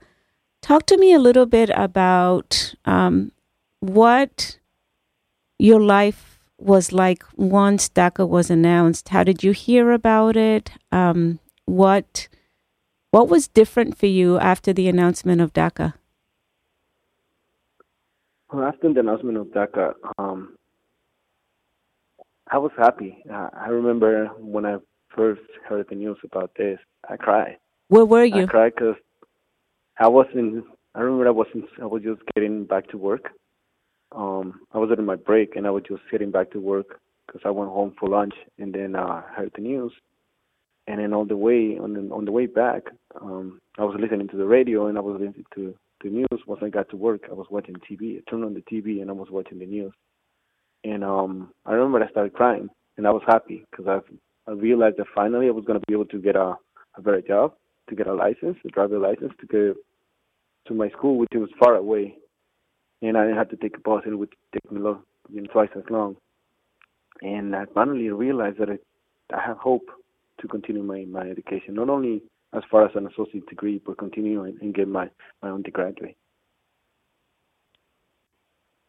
Talk 0.62 0.86
to 0.88 0.98
me 0.98 1.14
a 1.14 1.20
little 1.20 1.46
bit 1.46 1.70
about 1.74 2.76
um, 2.84 3.32
what 3.80 4.58
your 5.58 5.80
life 5.80 6.35
was 6.58 6.92
like 6.92 7.24
once 7.36 7.90
DACA 7.90 8.28
was 8.28 8.50
announced. 8.50 9.10
How 9.10 9.24
did 9.24 9.44
you 9.44 9.52
hear 9.52 9.92
about 9.92 10.38
it? 10.38 10.72
Um, 10.92 11.40
what 11.66 12.28
what 13.12 13.30
was 13.30 13.48
different 13.48 13.98
for 13.98 14.08
you 14.08 14.38
after 14.40 14.74
the 14.74 14.88
announcement 14.88 15.42
of 15.42 15.54
DACA? 15.54 15.94
Well, 18.52 18.66
after 18.66 18.94
the 18.94 19.00
announcement 19.00 19.38
of 19.38 19.48
DACA, 19.48 19.94
um, 20.18 20.58
I 22.52 22.58
was 22.58 22.72
happy. 22.78 23.24
Uh, 23.32 23.50
I 23.54 23.68
remember 23.70 24.28
when 24.38 24.66
I 24.66 24.78
first 25.16 25.42
heard 25.68 25.88
the 25.90 25.96
news 25.96 26.18
about 26.24 26.52
this, 26.58 26.78
I 27.10 27.18
cried. 27.18 27.58
Where 27.88 28.06
were 28.06 28.26
you? 28.26 28.44
I 28.44 28.48
cried 28.48 28.74
because 28.76 28.96
I 29.98 30.08
wasn't. 30.08 30.66
I 30.94 31.02
remember 31.02 31.28
I 31.28 31.32
wasn't. 31.32 31.66
I 31.82 31.86
was 31.86 32.04
just 32.04 32.22
getting 32.34 32.66
back 32.66 32.88
to 32.90 32.98
work. 32.98 33.30
Um, 34.12 34.62
I 34.72 34.78
was 34.78 34.90
on 34.98 35.06
my 35.06 35.16
break 35.16 35.56
and 35.56 35.68
I 35.68 35.72
was 35.72 35.84
just 35.88 36.02
getting 36.12 36.32
back 36.32 36.52
to 36.52 36.60
work 36.60 37.00
because 37.26 37.42
I 37.46 37.50
went 37.50 37.72
home 37.72 37.94
for 38.00 38.10
lunch 38.10 38.34
and 38.58 38.74
then 38.74 38.96
uh, 38.96 39.22
heard 39.36 39.52
the 39.56 39.62
news. 39.62 39.92
And 40.88 41.00
then 41.00 41.14
on 41.14 41.28
the 41.28 41.38
way 41.38 41.78
on 41.82 41.94
the 41.94 42.14
on 42.14 42.26
the 42.26 42.32
way 42.32 42.46
back, 42.46 42.84
um, 43.20 43.60
I 43.78 43.84
was 43.84 43.98
listening 44.00 44.28
to 44.28 44.38
the 44.38 44.46
radio 44.46 44.88
and 44.88 44.98
I 44.98 45.02
was 45.02 45.20
listening 45.20 45.46
to 45.56 45.74
the 46.04 46.10
news. 46.10 46.42
Once 46.46 46.62
I 46.64 46.70
got 46.70 46.90
to 46.90 46.98
work, 46.98 47.22
I 47.30 47.34
was 47.34 47.48
watching 47.50 47.76
TV. 47.76 48.18
I 48.20 48.30
turned 48.30 48.46
on 48.46 48.54
the 48.54 48.62
TV 48.62 49.02
and 49.02 49.10
I 49.10 49.14
was 49.14 49.30
watching 49.32 49.58
the 49.58 49.66
news. 49.66 49.94
And 50.84 51.04
um, 51.04 51.52
I 51.66 51.74
remember 51.74 52.04
I 52.04 52.10
started 52.12 52.34
crying 52.34 52.70
and 52.98 53.08
I 53.08 53.12
was 53.12 53.24
happy 53.26 53.66
because 53.72 53.88
I 53.88 54.50
I 54.50 54.54
realized 54.54 54.98
that 54.98 55.08
finally 55.14 55.48
I 55.48 55.52
was 55.52 55.66
going 55.66 55.80
to 55.80 55.86
be 55.88 55.94
able 55.94 56.06
to 56.06 56.22
get 56.22 56.36
a, 56.36 56.56
a 56.98 57.02
better 57.02 57.22
job, 57.22 57.54
to 57.90 57.96
get 57.96 58.08
a 58.08 58.14
license, 58.14 58.58
a 58.64 58.70
driver 58.70 59.00
license, 59.00 59.34
to 59.40 59.48
go 59.48 59.74
to 60.68 60.74
my 60.74 60.90
school, 60.90 61.18
which 61.18 61.30
was 61.34 61.50
far 61.60 61.76
away, 61.76 62.16
and 63.02 63.18
I 63.18 63.28
have 63.28 63.50
to 63.50 63.58
take 63.58 63.76
a 63.78 63.92
and 63.92 64.14
it 64.14 64.16
would 64.16 64.34
take 64.54 64.72
me 64.72 64.80
long, 64.80 65.04
you 65.30 65.42
know, 65.42 65.48
twice 65.52 65.70
as 65.76 65.84
long. 65.90 66.18
And 67.22 67.56
I 67.56 67.66
finally 67.74 68.10
realized 68.10 68.60
that 68.60 68.70
I, 68.70 68.78
I 69.36 69.42
have 69.42 69.58
hope 69.58 69.90
to 70.42 70.48
continue 70.48 70.84
my 70.84 71.06
my 71.06 71.30
education, 71.30 71.76
not 71.76 71.90
only 71.90 72.22
as 72.54 72.64
far 72.70 72.86
as 72.86 72.92
an 72.96 73.08
associate 73.08 73.48
degree, 73.48 73.82
but 73.86 73.98
continue 73.98 74.44
and, 74.44 74.60
and 74.62 74.74
get 74.74 74.88
my 74.88 75.10
my 75.42 75.50
undergraduate. 75.50 76.18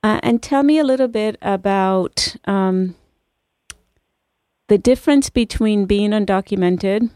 Uh, 0.03 0.21
and 0.23 0.43
tell 0.43 0.63
me 0.63 0.79
a 0.79 0.85
little 0.85 1.09
bit 1.09 1.37
about 1.43 2.37
um, 2.45 2.95
the 4.69 4.79
difference 4.79 5.31
between 5.31 5.87
being 5.87 6.11
undocumented 6.11 7.11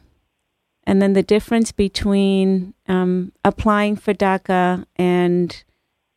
and 0.85 1.01
then 1.01 1.13
the 1.13 1.23
difference 1.23 1.71
between 1.71 2.75
um, 2.89 3.33
applying 3.45 3.95
for 3.95 4.13
DACA 4.13 4.85
and 4.97 5.63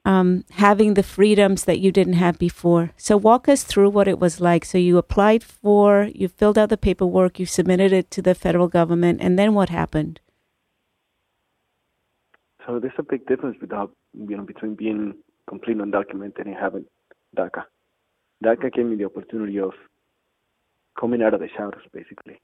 um, 0.05 0.43
having 0.51 0.93
the 0.93 1.03
freedoms 1.03 1.65
that 1.65 1.79
you 1.79 1.91
didn't 1.91 2.13
have 2.13 2.37
before. 2.37 2.91
So, 2.97 3.15
walk 3.17 3.47
us 3.47 3.63
through 3.63 3.89
what 3.89 4.07
it 4.07 4.19
was 4.19 4.41
like. 4.41 4.65
So, 4.65 4.77
you 4.77 4.97
applied 4.97 5.43
for, 5.43 6.09
you 6.13 6.27
filled 6.27 6.57
out 6.57 6.69
the 6.69 6.77
paperwork, 6.77 7.39
you 7.39 7.45
submitted 7.45 7.93
it 7.93 8.11
to 8.11 8.21
the 8.21 8.35
federal 8.35 8.67
government, 8.67 9.19
and 9.21 9.39
then 9.39 9.53
what 9.53 9.69
happened? 9.69 10.19
So, 12.65 12.79
there's 12.79 12.93
a 12.97 13.03
big 13.03 13.25
difference 13.27 13.57
without, 13.61 13.91
you 14.13 14.35
know, 14.37 14.43
between 14.43 14.75
being 14.75 15.15
completely 15.47 15.83
undocumented 15.83 16.45
and 16.45 16.55
having 16.55 16.85
DACA. 17.37 17.63
DACA 18.43 18.73
gave 18.73 18.85
me 18.85 18.95
the 18.95 19.05
opportunity 19.05 19.59
of 19.59 19.71
coming 20.99 21.21
out 21.21 21.33
of 21.33 21.39
the 21.39 21.49
shadows, 21.55 21.81
basically. 21.93 22.39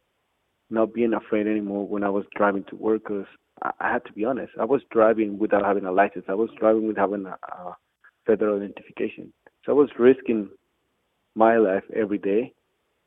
Not 0.70 0.94
being 0.94 1.14
afraid 1.14 1.48
anymore 1.48 1.88
when 1.88 2.04
I 2.04 2.10
was 2.10 2.26
driving 2.36 2.64
to 2.70 2.76
work, 2.76 3.04
because 3.04 3.26
I, 3.64 3.72
I 3.80 3.94
had 3.94 4.06
to 4.06 4.14
be 4.14 4.26
honest. 4.26 4.54
I 4.60 4.66
was 4.66 4.82
driving 4.92 5.40
without 5.40 5.66
having 5.66 5.86
a 5.86 5.92
license. 5.92 6.26
I 6.28 6.36
was 6.36 6.50
driving 6.60 6.88
without 6.88 7.10
having 7.10 7.26
a, 7.26 7.38
a 7.52 7.76
federal 8.26 8.58
identification. 8.58 9.34
So 9.66 9.72
I 9.72 9.76
was 9.76 9.90
risking 9.98 10.50
my 11.36 11.58
life 11.58 11.84
every 11.96 12.18
day 12.18 12.54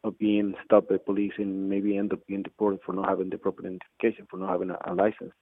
of 0.05 0.19
being 0.19 0.55
stopped 0.65 0.89
by 0.89 0.97
police 0.97 1.33
and 1.39 1.69
maybe 1.69 1.97
end 1.97 2.13
up 2.13 2.27
being 2.27 2.43
deported 2.43 2.81
for 2.85 2.93
not 2.93 3.09
having 3.09 3.31
the 3.31 3.39
proper 3.39 3.63
identification, 3.63 4.27
for 4.29 4.39
not 4.39 4.51
having 4.51 4.71
a, 4.71 4.79
a 4.87 4.95
license. 4.95 5.33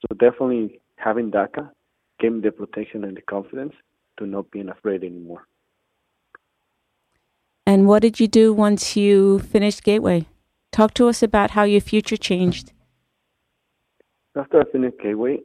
So 0.00 0.16
definitely 0.16 0.80
having 0.96 1.30
DACA 1.30 1.70
gave 2.18 2.32
me 2.32 2.40
the 2.40 2.52
protection 2.52 3.04
and 3.04 3.16
the 3.16 3.22
confidence 3.22 3.74
to 4.18 4.26
not 4.26 4.50
being 4.50 4.68
afraid 4.68 5.04
anymore. 5.04 5.46
And 7.66 7.86
what 7.86 8.02
did 8.02 8.18
you 8.18 8.26
do 8.26 8.52
once 8.52 8.96
you 8.96 9.38
finished 9.38 9.82
Gateway? 9.84 10.26
Talk 10.72 10.94
to 10.94 11.08
us 11.08 11.22
about 11.22 11.50
how 11.52 11.64
your 11.64 11.80
future 11.80 12.16
changed. 12.16 12.72
After 14.36 14.60
I 14.60 14.64
finished 14.70 14.98
Gateway, 15.02 15.38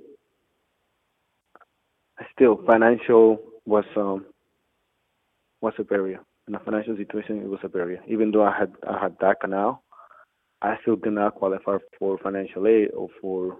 still 2.36 2.62
financial 2.68 3.40
was 3.66 3.86
um, 3.96 4.26
was 5.62 5.74
a 5.80 5.84
barrier. 5.84 6.20
In 6.48 6.54
the 6.54 6.60
financial 6.60 6.96
situation, 6.96 7.42
it 7.42 7.48
was 7.48 7.60
a 7.64 7.70
barrier. 7.70 8.02
Even 8.08 8.32
though 8.32 8.44
I 8.44 8.56
had 8.56 8.74
I 8.88 9.02
had 9.02 9.18
DACA 9.18 9.50
now, 9.50 9.82
I 10.62 10.76
still 10.82 10.96
did 10.96 11.14
not 11.14 11.36
qualify 11.36 11.78
for 11.98 12.18
financial 12.20 12.68
aid 12.68 12.90
or 12.96 13.10
for 13.20 13.58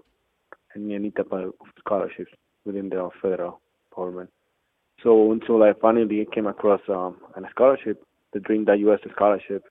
any, 0.74 0.94
any 0.94 1.10
type 1.10 1.32
of 1.32 1.52
scholarships 1.78 2.30
within 2.64 2.88
the 2.88 3.08
federal 3.20 3.60
government. 3.94 4.30
So 5.02 5.32
until 5.32 5.62
I 5.62 5.72
finally 5.80 6.26
came 6.32 6.46
across 6.46 6.80
um, 6.88 7.16
a 7.36 7.40
scholarship, 7.50 8.02
the 8.32 8.40
Dream.US 8.40 9.00
scholarship, 9.12 9.64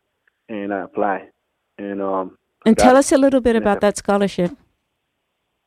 and 0.50 0.74
I 0.74 0.84
applied. 0.84 1.30
And 1.78 2.02
um. 2.02 2.38
And 2.66 2.78
tell 2.78 2.98
us 2.98 3.12
a 3.12 3.18
little 3.18 3.42
bit 3.42 3.56
about 3.56 3.82
that 3.82 3.98
scholarship. 3.98 4.52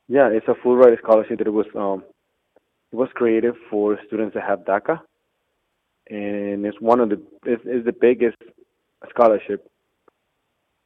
Yeah, 0.07 0.27
it's 0.29 0.47
a 0.47 0.55
full 0.61 0.75
ride 0.75 0.97
scholarship 1.01 1.39
that 1.39 1.51
was 1.51 1.67
um, 1.75 2.03
it 2.91 2.95
was 2.95 3.09
created 3.13 3.53
for 3.69 3.97
students 4.07 4.33
that 4.33 4.43
have 4.43 4.59
DACA, 4.65 4.99
and 6.09 6.65
it's 6.65 6.81
one 6.81 6.99
of 6.99 7.09
the 7.09 7.21
it's, 7.45 7.61
it's 7.65 7.85
the 7.85 7.93
biggest 7.93 8.37
scholarship 9.09 9.69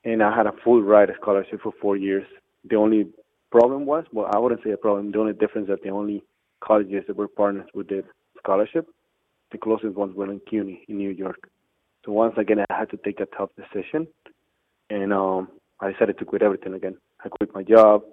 and 0.06 0.22
I 0.22 0.36
had 0.36 0.48
a 0.48 0.54
full 0.64 0.82
ride 0.82 1.10
scholarship 1.20 1.62
for 1.62 1.74
four 1.82 1.96
years. 1.96 2.26
The 2.70 2.76
only 2.76 3.08
problem 3.52 3.86
was, 3.86 4.06
well, 4.12 4.30
I 4.34 4.38
wouldn't 4.38 4.64
say 4.64 4.72
a 4.72 4.78
problem. 4.78 5.12
The 5.12 5.20
only 5.20 5.34
difference 5.34 5.68
that 5.70 5.84
the 5.84 5.90
only 5.90 6.24
colleges 6.62 7.04
that 7.08 7.16
were 7.16 7.28
partners 7.28 7.68
with 7.74 7.88
the 7.88 8.04
scholarship, 8.38 8.88
the 9.52 9.58
closest 9.58 9.96
ones 9.96 10.16
were 10.16 10.32
in 10.32 10.42
CUNY 10.50 10.86
in 10.88 10.98
New 10.98 11.10
York. 11.10 11.50
So 12.06 12.12
once 12.12 12.34
again, 12.38 12.60
I 12.70 12.74
had 12.78 12.90
to 12.92 12.98
take 12.98 13.20
a 13.20 13.26
tough 13.38 13.50
decision, 13.56 14.08
and 14.94 15.12
um, 15.12 15.48
I 15.80 15.92
decided 15.92 16.18
to 16.20 16.26
quit 16.26 16.44
everything 16.44 16.74
again. 16.74 16.98
I 17.26 17.30
quit 17.30 17.54
my 17.54 17.64
job, 17.64 18.04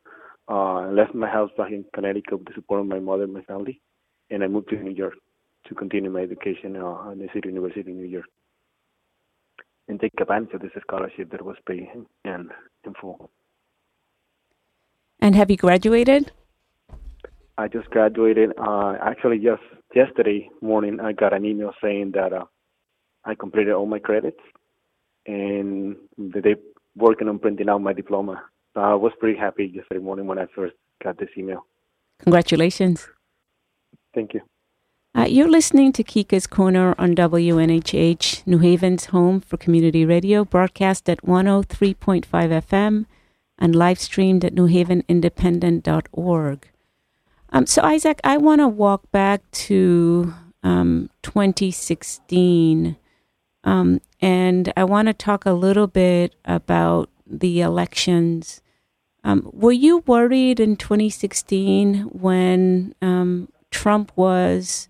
uh, 0.48 0.88
left 0.88 1.14
my 1.14 1.28
house 1.28 1.50
back 1.56 1.72
in 1.72 1.84
Connecticut 1.94 2.38
with 2.38 2.48
the 2.48 2.54
support 2.54 2.80
of 2.80 2.86
my 2.86 2.98
mother 2.98 3.24
and 3.24 3.34
my 3.34 3.42
family, 3.42 3.80
and 4.30 4.42
I 4.42 4.46
moved 4.48 4.70
to 4.70 4.76
New 4.76 4.92
York 4.92 5.14
to 5.68 5.74
continue 5.74 6.10
my 6.10 6.20
education 6.20 6.76
uh, 6.76 7.10
at 7.10 7.18
the 7.18 7.28
City 7.34 7.48
University 7.48 7.90
in 7.90 7.98
New 7.98 8.08
York 8.08 8.26
and 9.88 10.00
take 10.00 10.12
advantage 10.20 10.54
of 10.54 10.62
this 10.62 10.70
scholarship 10.80 11.30
that 11.32 11.44
was 11.44 11.56
paid 11.66 11.86
in, 12.24 12.48
in 12.84 12.94
full. 13.00 13.30
And 15.20 15.34
have 15.34 15.50
you 15.50 15.56
graduated? 15.56 16.32
I 17.58 17.68
just 17.68 17.90
graduated. 17.90 18.52
Uh, 18.56 18.94
actually, 19.02 19.38
just 19.38 19.62
yesterday 19.94 20.48
morning, 20.62 20.98
I 20.98 21.12
got 21.12 21.34
an 21.34 21.44
email 21.44 21.72
saying 21.82 22.12
that 22.14 22.32
uh, 22.32 22.44
I 23.24 23.34
completed 23.34 23.74
all 23.74 23.84
my 23.84 23.98
credits, 23.98 24.40
and 25.26 25.96
they 26.16 26.54
working 26.96 27.28
on 27.28 27.38
printing 27.38 27.68
out 27.68 27.80
my 27.80 27.92
diploma. 27.92 28.42
So 28.74 28.80
I 28.80 28.94
was 28.94 29.12
pretty 29.18 29.38
happy 29.38 29.72
yesterday 29.74 30.00
morning 30.00 30.26
when 30.26 30.38
I 30.38 30.46
first 30.54 30.74
got 31.02 31.18
this 31.18 31.28
email. 31.36 31.66
Congratulations. 32.20 33.08
Thank 34.14 34.34
you. 34.34 34.40
Uh, 35.12 35.26
you're 35.28 35.50
listening 35.50 35.92
to 35.92 36.04
Kika's 36.04 36.46
Corner 36.46 36.94
on 36.96 37.16
WNHH, 37.16 38.46
New 38.46 38.58
Haven's 38.58 39.06
home 39.06 39.40
for 39.40 39.56
community 39.56 40.04
radio, 40.04 40.44
broadcast 40.44 41.08
at 41.08 41.20
103.5 41.22 42.26
FM 42.26 43.06
and 43.58 43.74
live 43.74 43.98
streamed 43.98 44.44
at 44.44 44.54
newhavenindependent.org. 44.54 46.68
Um, 47.52 47.66
so, 47.66 47.82
Isaac, 47.82 48.20
I 48.22 48.36
want 48.36 48.60
to 48.60 48.68
walk 48.68 49.10
back 49.10 49.42
to 49.50 50.32
um, 50.62 51.10
2016 51.22 52.96
um, 53.64 54.00
and 54.20 54.72
I 54.76 54.84
want 54.84 55.08
to 55.08 55.14
talk 55.14 55.46
a 55.46 55.52
little 55.52 55.86
bit 55.86 56.34
about 56.44 57.10
the 57.26 57.60
elections. 57.60 58.62
Um, 59.22 59.48
were 59.52 59.72
you 59.72 59.98
worried 60.06 60.60
in 60.60 60.76
2016 60.76 62.02
when 62.04 62.94
um, 63.02 63.48
Trump 63.70 64.12
was 64.16 64.88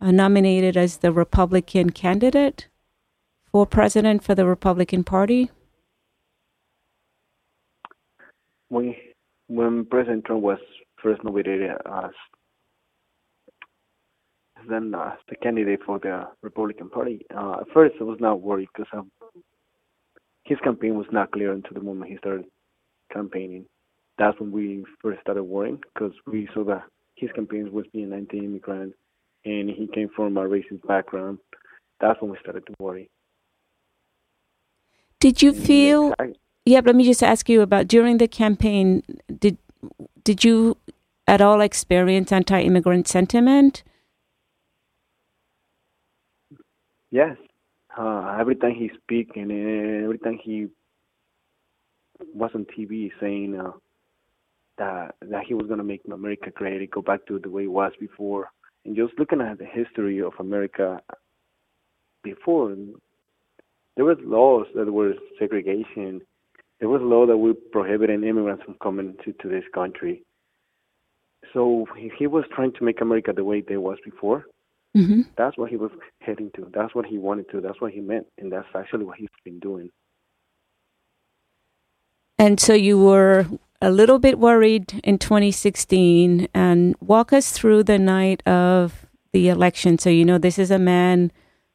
uh, 0.00 0.10
nominated 0.10 0.76
as 0.76 0.98
the 0.98 1.12
Republican 1.12 1.90
candidate 1.90 2.68
for 3.50 3.66
president 3.66 4.22
for 4.22 4.34
the 4.34 4.46
Republican 4.46 5.04
Party? 5.04 5.50
When 8.68 8.94
when 9.48 9.84
President 9.84 10.24
Trump 10.24 10.42
was 10.42 10.58
first 11.02 11.22
nominated 11.24 11.70
as 11.70 12.10
then 14.68 14.94
uh, 14.94 15.12
the 15.28 15.36
candidate 15.36 15.80
for 15.84 15.98
the 15.98 16.26
Republican 16.42 16.90
Party, 16.90 17.24
uh, 17.34 17.58
at 17.60 17.68
first 17.72 17.94
I 18.00 18.04
was 18.04 18.18
not 18.20 18.40
worried 18.40 18.68
because 18.74 18.90
um, 18.92 19.10
his 20.44 20.58
campaign 20.64 20.96
was 20.96 21.06
not 21.12 21.30
clear 21.32 21.52
until 21.52 21.74
the 21.74 21.80
moment 21.80 22.10
he 22.10 22.16
started 22.18 22.44
campaigning. 23.12 23.66
That's 24.18 24.38
when 24.38 24.52
we 24.52 24.84
first 25.00 25.20
started 25.20 25.44
worrying 25.44 25.80
because 25.94 26.12
we 26.26 26.48
saw 26.52 26.64
that 26.64 26.84
his 27.16 27.30
campaign 27.32 27.72
was 27.72 27.86
being 27.92 28.12
anti-immigrant 28.12 28.94
and 29.44 29.70
he 29.70 29.88
came 29.92 30.08
from 30.14 30.36
a 30.36 30.42
racist 30.42 30.86
background. 30.86 31.38
That's 32.00 32.20
when 32.20 32.30
we 32.30 32.38
started 32.40 32.66
to 32.66 32.74
worry. 32.78 33.10
Did 35.20 35.40
you 35.40 35.52
feel? 35.52 36.14
Yeah, 36.64 36.80
let 36.84 36.96
me 36.96 37.04
just 37.04 37.22
ask 37.22 37.48
you 37.48 37.62
about 37.62 37.86
during 37.86 38.18
the 38.18 38.28
campaign. 38.28 39.02
Did 39.38 39.56
did 40.24 40.44
you 40.44 40.76
at 41.26 41.40
all 41.40 41.60
experience 41.60 42.32
anti-immigrant 42.32 43.08
sentiment? 43.08 43.82
Yes. 47.12 47.36
Uh, 47.96 48.36
every 48.40 48.56
time 48.56 48.74
he 48.74 48.90
speak 49.02 49.32
and 49.36 49.52
every 49.52 50.18
time 50.18 50.38
he 50.42 50.68
was 52.34 52.50
on 52.54 52.64
TV 52.76 53.10
saying 53.20 53.60
uh, 53.60 53.72
that 54.78 55.14
that 55.20 55.44
he 55.46 55.52
was 55.52 55.68
to 55.68 55.76
make 55.82 56.00
America 56.10 56.50
great, 56.50 56.80
and 56.80 56.90
go 56.90 57.02
back 57.02 57.26
to 57.26 57.38
the 57.38 57.50
way 57.50 57.64
it 57.64 57.70
was 57.70 57.92
before, 58.00 58.48
and 58.86 58.96
just 58.96 59.12
looking 59.18 59.42
at 59.42 59.58
the 59.58 59.66
history 59.66 60.22
of 60.22 60.32
America 60.40 61.00
before, 62.24 62.74
there 63.96 64.06
was 64.06 64.16
laws 64.22 64.66
that 64.74 64.90
were 64.90 65.12
segregation. 65.38 66.22
There 66.80 66.88
was 66.88 67.02
law 67.02 67.26
that 67.26 67.36
were 67.36 67.54
prohibiting 67.72 68.24
immigrants 68.24 68.64
from 68.64 68.76
coming 68.82 69.16
to, 69.24 69.34
to 69.34 69.48
this 69.48 69.64
country. 69.74 70.22
So 71.52 71.86
he, 71.96 72.10
he 72.18 72.26
was 72.26 72.44
trying 72.54 72.72
to 72.72 72.84
make 72.84 73.02
America 73.02 73.32
the 73.36 73.44
way 73.44 73.62
it 73.68 73.76
was 73.76 73.98
before. 74.02 74.46
Mm-hmm. 74.96 75.22
That's 75.36 75.56
what 75.56 75.70
he 75.70 75.76
was 75.76 75.90
heading 76.20 76.50
to. 76.56 76.70
That's 76.74 76.94
what 76.94 77.06
he 77.06 77.18
wanted 77.18 77.50
to. 77.50 77.60
That's 77.60 77.80
what 77.80 77.92
he 77.92 78.00
meant, 78.00 78.26
and 78.38 78.52
that's 78.52 78.68
actually 78.74 79.04
what 79.04 79.18
he's 79.18 79.28
been 79.44 79.58
doing. 79.58 79.90
And 82.38 82.60
so 82.60 82.74
you 82.74 82.98
were 82.98 83.46
a 83.80 83.90
little 83.90 84.18
bit 84.18 84.38
worried 84.38 85.00
in 85.02 85.18
2016 85.18 86.48
and 86.54 86.94
walk 87.00 87.32
us 87.32 87.52
through 87.52 87.84
the 87.84 87.98
night 87.98 88.46
of 88.46 89.06
the 89.32 89.48
election. 89.48 89.98
So, 89.98 90.10
you 90.10 90.24
know, 90.24 90.38
this 90.38 90.58
is 90.58 90.70
a 90.70 90.78
man 90.78 91.32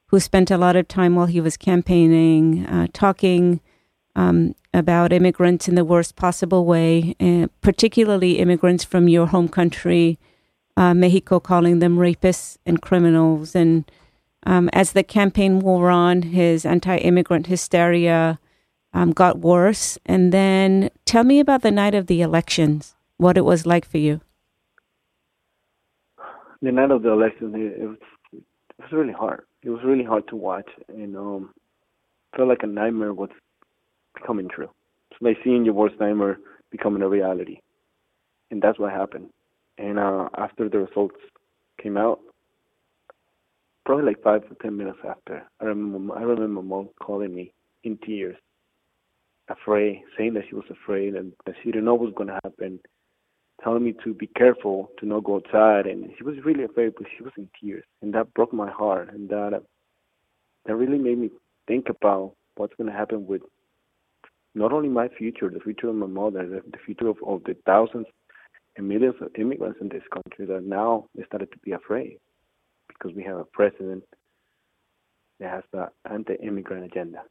who 0.08 0.19
spent 0.19 0.51
a 0.51 0.58
lot 0.58 0.75
of 0.75 0.88
time 0.88 1.15
while 1.15 1.25
he 1.25 1.41
was 1.41 1.58
campaigning, 1.58 2.65
uh, 2.65 2.88
talking 2.93 3.60
um, 4.15 4.56
about 4.73 5.12
immigrants 5.12 5.67
in 5.67 5.75
the 5.75 5.84
worst 5.84 6.15
possible 6.15 6.65
way, 6.65 7.15
uh, 7.19 7.47
particularly 7.62 8.39
immigrants 8.39 8.84
from 8.84 9.08
your 9.08 9.27
home 9.27 9.49
country, 9.49 10.17
uh, 10.77 10.93
Mexico, 10.93 11.39
calling 11.39 11.79
them 11.79 11.97
rapists 11.97 12.57
and 12.65 12.81
criminals. 12.81 13.55
And 13.55 13.83
um, 14.45 14.69
as 14.71 14.93
the 14.93 15.03
campaign 15.03 15.59
wore 15.59 15.89
on, 15.89 16.21
his 16.21 16.65
anti 16.65 16.97
immigrant 16.97 17.47
hysteria 17.47 18.39
um, 18.93 19.11
got 19.11 19.39
worse. 19.39 19.97
And 20.05 20.31
then 20.31 20.89
tell 21.05 21.23
me 21.23 21.39
about 21.39 21.63
the 21.63 21.71
night 21.71 21.95
of 21.95 22.05
the 22.07 22.21
elections, 22.21 22.95
what 23.17 23.37
it 23.37 23.43
was 23.43 23.65
like 23.65 23.85
for 23.85 23.97
you. 23.97 24.21
The 26.61 26.71
night 26.71 26.91
of 26.91 27.01
the 27.01 27.11
elections, 27.11 27.53
it, 27.55 27.81
it, 27.81 27.87
was, 27.87 27.97
it 28.31 28.43
was 28.79 28.91
really 28.91 29.13
hard. 29.13 29.43
It 29.63 29.71
was 29.71 29.81
really 29.83 30.03
hard 30.03 30.27
to 30.29 30.35
watch, 30.35 30.69
and 30.87 31.17
um, 31.17 31.53
felt 32.35 32.47
like 32.47 32.63
a 32.63 32.67
nightmare 32.67 33.13
was 33.13 33.29
coming 34.25 34.47
true. 34.47 34.69
It's 35.11 35.21
like 35.21 35.37
seeing 35.43 35.65
your 35.65 35.73
worst 35.73 35.95
nightmare 35.99 36.39
becoming 36.71 37.01
a 37.01 37.09
reality, 37.09 37.59
and 38.49 38.61
that's 38.61 38.79
what 38.79 38.91
happened. 38.91 39.29
And 39.77 39.99
uh, 39.99 40.29
after 40.37 40.69
the 40.69 40.79
results 40.79 41.15
came 41.81 41.97
out, 41.97 42.19
probably 43.85 44.05
like 44.05 44.23
five 44.23 44.47
to 44.49 44.55
ten 44.61 44.75
minutes 44.75 44.99
after, 45.07 45.43
I 45.61 45.65
remember 45.65 46.15
I 46.17 46.23
remember 46.23 46.61
mom 46.61 46.89
calling 47.01 47.33
me 47.33 47.53
in 47.83 47.97
tears 48.05 48.35
afraid, 49.49 50.03
saying 50.17 50.33
that 50.33 50.43
she 50.49 50.55
was 50.55 50.65
afraid 50.69 51.15
and 51.15 51.31
that 51.45 51.55
she 51.63 51.71
didn't 51.71 51.85
know 51.85 51.93
what 51.95 52.07
was 52.07 52.13
going 52.15 52.27
to 52.27 52.39
happen, 52.43 52.79
telling 53.63 53.83
me 53.83 53.93
to 54.03 54.13
be 54.13 54.27
careful, 54.27 54.89
to 54.99 55.05
not 55.05 55.23
go 55.23 55.35
outside, 55.35 55.85
and 55.85 56.09
she 56.17 56.23
was 56.23 56.35
really 56.43 56.63
afraid, 56.63 56.93
but 56.97 57.07
she 57.15 57.23
was 57.23 57.31
in 57.37 57.49
tears, 57.59 57.85
and 58.01 58.13
that 58.13 58.33
broke 58.33 58.53
my 58.53 58.69
heart, 58.69 59.13
and 59.13 59.29
that 59.29 59.53
uh, 59.53 59.59
that 60.65 60.75
really 60.75 60.97
made 60.97 61.17
me 61.17 61.29
think 61.65 61.87
about 61.87 62.33
what's 62.57 62.73
going 62.75 62.89
to 62.89 62.97
happen 62.97 63.25
with 63.25 63.41
not 64.53 64.73
only 64.73 64.89
my 64.89 65.07
future, 65.07 65.49
the 65.49 65.59
future 65.59 65.87
of 65.87 65.95
my 65.95 66.07
mother, 66.07 66.45
the, 66.45 66.77
future 66.85 67.07
of, 67.07 67.17
of 67.25 67.43
the 67.45 67.55
thousands 67.65 68.07
and 68.07 68.15
millions 68.81 69.15
of 69.21 69.29
immigrants 69.37 69.79
in 69.81 69.89
this 69.89 70.03
country 70.11 70.45
that 70.45 70.63
now 70.63 71.07
they 71.15 71.23
started 71.25 71.51
to 71.51 71.57
be 71.59 71.71
afraid 71.71 72.19
because 72.87 73.15
we 73.15 73.23
have 73.23 73.37
a 73.37 73.45
president 73.45 74.03
that 75.39 75.51
has 75.51 75.63
the 75.71 75.89
anti-immigrant 76.09 76.85
agenda. 76.85 77.21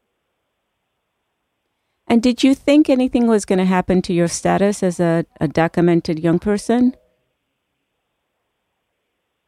And 2.09 2.23
did 2.23 2.45
you 2.45 2.55
think 2.55 2.89
anything 2.89 3.27
was 3.27 3.45
going 3.45 3.59
to 3.59 3.65
happen 3.65 4.01
to 4.03 4.13
your 4.13 4.29
status 4.29 4.83
as 4.83 5.01
a, 5.01 5.27
a 5.41 5.49
documented 5.49 6.21
young 6.21 6.39
person? 6.39 6.95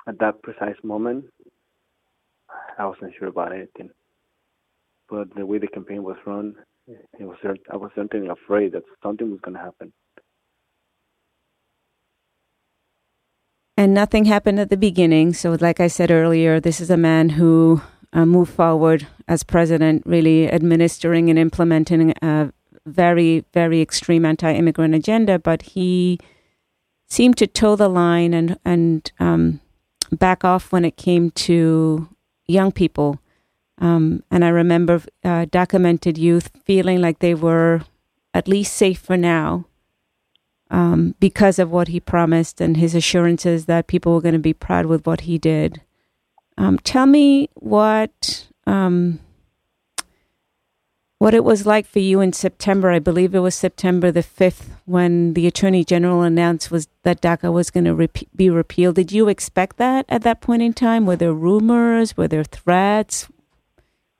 At 0.08 0.18
that 0.18 0.42
precise 0.42 0.76
moment, 0.82 1.26
I 2.78 2.86
wasn't 2.86 3.12
sure 3.18 3.28
about 3.28 3.52
anything. 3.52 3.90
But 5.08 5.34
the 5.36 5.46
way 5.46 5.58
the 5.58 5.68
campaign 5.68 6.02
was 6.02 6.16
run, 6.26 6.56
it 6.86 7.24
was 7.24 7.36
I 7.70 7.76
was 7.76 7.90
certainly 7.94 8.28
afraid 8.28 8.72
that 8.72 8.82
something 9.02 9.30
was 9.30 9.40
going 9.40 9.56
to 9.56 9.62
happen. 9.62 9.92
And 13.78 13.94
nothing 13.94 14.24
happened 14.26 14.58
at 14.60 14.70
the 14.70 14.76
beginning. 14.76 15.34
So, 15.34 15.56
like 15.60 15.78
I 15.78 15.88
said 15.88 16.10
earlier, 16.10 16.58
this 16.60 16.80
is 16.80 16.90
a 16.90 16.96
man 16.96 17.30
who 17.38 17.80
uh, 18.12 18.26
move 18.26 18.48
forward 18.50 19.06
as 19.28 19.44
president, 19.44 20.02
really 20.04 20.50
administering 20.50 21.30
and 21.30 21.38
implementing 21.38 22.12
a 22.20 22.52
very, 22.84 23.44
very 23.54 23.80
extreme 23.80 24.24
anti-immigrant 24.26 24.94
agenda. 24.96 25.38
But 25.38 25.62
he 25.62 26.18
seemed 27.08 27.36
to 27.38 27.46
toe 27.46 27.76
the 27.76 27.88
line 27.88 28.34
and 28.34 28.58
and 28.64 29.12
um, 29.20 29.60
back 30.10 30.44
off 30.44 30.72
when 30.72 30.84
it 30.84 30.96
came 30.96 31.30
to 31.46 32.08
young 32.48 32.72
people 32.72 33.18
Um, 33.80 34.22
and 34.30 34.44
I 34.44 34.48
remember 34.48 35.02
uh, 35.24 35.46
documented 35.50 36.18
youth 36.18 36.50
feeling 36.64 37.00
like 37.00 37.20
they 37.20 37.34
were 37.34 37.82
at 38.34 38.48
least 38.48 38.74
safe 38.74 38.98
for 38.98 39.16
now 39.16 39.66
um, 40.70 41.14
because 41.20 41.58
of 41.58 41.70
what 41.70 41.88
he 41.88 42.00
promised 42.00 42.60
and 42.60 42.76
his 42.76 42.94
assurances 42.94 43.66
that 43.66 43.86
people 43.86 44.14
were 44.14 44.20
going 44.20 44.34
to 44.34 44.38
be 44.38 44.52
proud 44.52 44.86
with 44.86 45.06
what 45.06 45.22
he 45.22 45.38
did. 45.38 45.82
Um, 46.56 46.78
tell 46.78 47.06
me 47.06 47.48
what 47.54 48.48
um, 48.66 49.20
what 51.18 51.34
it 51.34 51.44
was 51.44 51.66
like 51.66 51.86
for 51.86 51.98
you 51.98 52.20
in 52.20 52.32
September. 52.32 52.90
I 52.90 52.98
believe 52.98 53.34
it 53.34 53.40
was 53.40 53.54
September 53.54 54.10
the 54.10 54.22
fifth 54.22 54.76
when 54.84 55.34
the 55.34 55.46
Attorney 55.46 55.84
General 55.84 56.22
announced 56.22 56.70
was 56.70 56.88
that 57.02 57.20
DACA 57.20 57.52
was 57.52 57.70
going 57.70 57.84
to 57.84 57.94
rep- 57.94 58.18
be 58.34 58.50
repealed. 58.50 58.96
Did 58.96 59.12
you 59.12 59.28
expect 59.28 59.76
that 59.78 60.04
at 60.08 60.22
that 60.22 60.40
point 60.40 60.62
in 60.62 60.72
time? 60.72 61.06
Were 61.06 61.16
there 61.16 61.32
rumors? 61.32 62.16
Were 62.16 62.28
there 62.28 62.44
threats? 62.44 63.28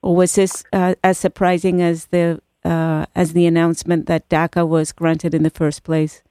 Or 0.01 0.15
was 0.15 0.35
this 0.35 0.63
uh, 0.73 0.95
as 1.03 1.17
surprising 1.17 1.81
as 1.81 2.05
the 2.07 2.41
uh, 2.63 3.05
as 3.15 3.33
the 3.33 3.45
announcement 3.45 4.05
that 4.07 4.27
DACA 4.29 4.67
was 4.67 4.91
granted 4.91 5.33
in 5.33 5.43
the 5.43 5.49
first 5.49 5.83
place? 5.83 6.21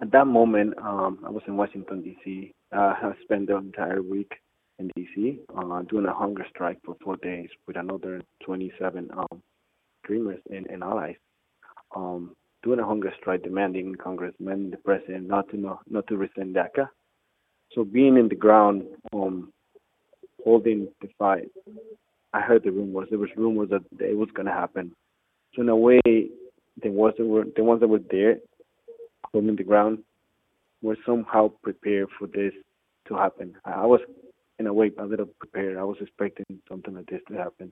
At 0.00 0.12
that 0.12 0.26
moment, 0.26 0.74
um, 0.78 1.20
I 1.26 1.30
was 1.30 1.42
in 1.46 1.56
Washington 1.56 2.02
D.C. 2.02 2.52
Uh, 2.74 2.94
I 3.00 3.12
spent 3.22 3.46
the 3.46 3.56
entire 3.56 4.02
week 4.02 4.30
in 4.78 4.90
D.C. 4.94 5.40
Uh, 5.56 5.82
doing 5.82 6.04
a 6.06 6.12
hunger 6.12 6.44
strike 6.50 6.78
for 6.84 6.96
four 7.02 7.16
days 7.16 7.48
with 7.66 7.76
another 7.76 8.20
27 8.44 9.10
um, 9.16 9.42
dreamers 10.04 10.40
and, 10.50 10.66
and 10.66 10.82
allies. 10.82 11.16
Um, 11.94 12.36
doing 12.62 12.80
a 12.80 12.84
hunger 12.84 13.12
strike, 13.18 13.42
demanding 13.42 13.94
Congress, 13.94 14.34
demanding 14.38 14.70
the 14.70 14.76
president 14.78 15.28
not 15.28 15.48
to 15.50 15.56
know, 15.56 15.80
not 15.88 16.06
to 16.08 16.16
rescind 16.16 16.54
DACA. 16.54 16.88
So 17.72 17.84
being 17.84 18.16
in 18.18 18.28
the 18.28 18.34
ground, 18.34 18.82
um, 19.14 19.52
holding 20.44 20.88
the 21.00 21.08
fight, 21.18 21.48
I 22.34 22.40
heard 22.42 22.64
the 22.64 22.70
rumors. 22.70 23.08
There 23.08 23.18
was 23.18 23.30
rumors 23.36 23.70
that 23.70 23.82
it 24.00 24.16
was 24.16 24.28
going 24.34 24.46
to 24.46 24.52
happen. 24.52 24.92
So 25.54 25.62
in 25.62 25.68
a 25.70 25.76
way, 25.76 26.00
the 26.04 26.90
ones 26.90 27.14
that 27.16 27.24
were 27.24 27.44
the 27.56 27.64
ones 27.64 27.80
that 27.80 27.88
were 27.88 28.00
there, 28.10 28.36
holding 29.36 29.56
the 29.56 29.62
ground, 29.62 29.98
were 30.80 30.96
somehow 31.04 31.50
prepared 31.62 32.08
for 32.18 32.26
this 32.26 32.54
to 33.06 33.14
happen. 33.14 33.54
I 33.66 33.84
was 33.84 34.00
in 34.58 34.66
a 34.66 34.72
way 34.72 34.90
a 34.98 35.04
little 35.04 35.26
prepared. 35.38 35.76
I 35.76 35.84
was 35.84 35.98
expecting 36.00 36.46
something 36.66 36.94
like 36.94 37.06
this 37.06 37.20
to 37.28 37.34
happen, 37.34 37.70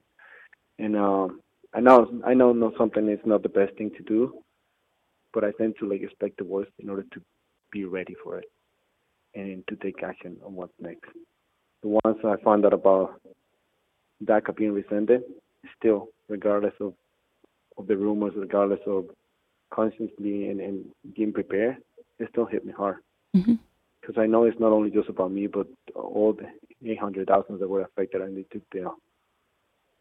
and 0.77 0.95
um, 0.95 1.41
I 1.73 1.79
know 1.79 2.21
I 2.23 2.35
know 2.35 2.53
no 2.53 2.71
something 2.77 3.09
is 3.09 3.19
not 3.25 3.41
the 3.41 3.49
best 3.49 3.75
thing 3.77 3.89
to 3.97 4.03
do, 4.03 4.43
but 5.33 5.43
I 5.43 5.51
tend 5.57 5.75
to 5.79 5.89
like 5.89 6.03
expect 6.03 6.37
the 6.37 6.43
worst 6.43 6.71
in 6.77 6.87
order 6.87 7.05
to 7.13 7.21
be 7.71 7.85
ready 7.85 8.15
for 8.23 8.37
it 8.37 8.45
and 9.33 9.63
to 9.67 9.75
take 9.77 10.03
action 10.03 10.37
on 10.45 10.53
what's 10.53 10.79
next. 10.79 11.09
The 11.81 11.89
ones 12.03 12.17
I 12.23 12.35
found 12.43 12.63
out 12.65 12.73
about 12.73 13.19
DACA 14.23 14.55
being 14.55 14.71
rescinded, 14.71 15.23
still, 15.79 16.09
regardless 16.29 16.75
of 16.79 16.93
of 17.79 17.87
the 17.87 17.97
rumors, 17.97 18.33
regardless 18.37 18.81
of 18.85 19.05
consciously 19.75 20.49
and, 20.49 20.59
and 20.61 20.85
being 21.15 21.33
prepared, 21.33 21.77
it 22.19 22.29
still 22.31 22.45
hit 22.45 22.65
me 22.65 22.71
hard. 22.71 22.97
Mm-hmm 23.35 23.55
because 24.05 24.21
I 24.21 24.27
know 24.27 24.43
it's 24.43 24.59
not 24.59 24.71
only 24.71 24.91
just 24.91 25.09
about 25.09 25.31
me, 25.31 25.47
but 25.47 25.67
all 25.95 26.33
the 26.33 26.91
800,000 26.91 27.59
that 27.59 27.67
were 27.67 27.81
affected, 27.81 28.21
and 28.21 28.37
they 28.37 28.43
took 28.51 28.61
the 28.71 28.91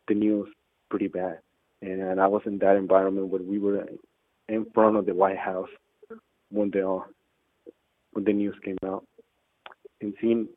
the 0.09 0.15
news 0.15 0.49
pretty 0.91 1.09
bad. 1.09 1.39
And, 1.81 2.03
and 2.03 2.21
I 2.21 2.27
was 2.27 2.43
in 2.45 2.59
that 2.59 2.77
environment 2.77 3.29
where 3.29 3.41
we 3.41 3.59
were 3.59 3.87
in 4.49 4.67
front 4.75 4.97
of 4.97 5.07
the 5.07 5.15
White 5.15 5.39
House 5.39 5.71
when 6.51 6.71
the 6.71 7.01
when 8.13 8.25
the 8.25 8.33
news 8.33 8.55
came 8.65 8.77
out, 8.85 9.07
and 10.01 10.15
seeing 10.21 10.49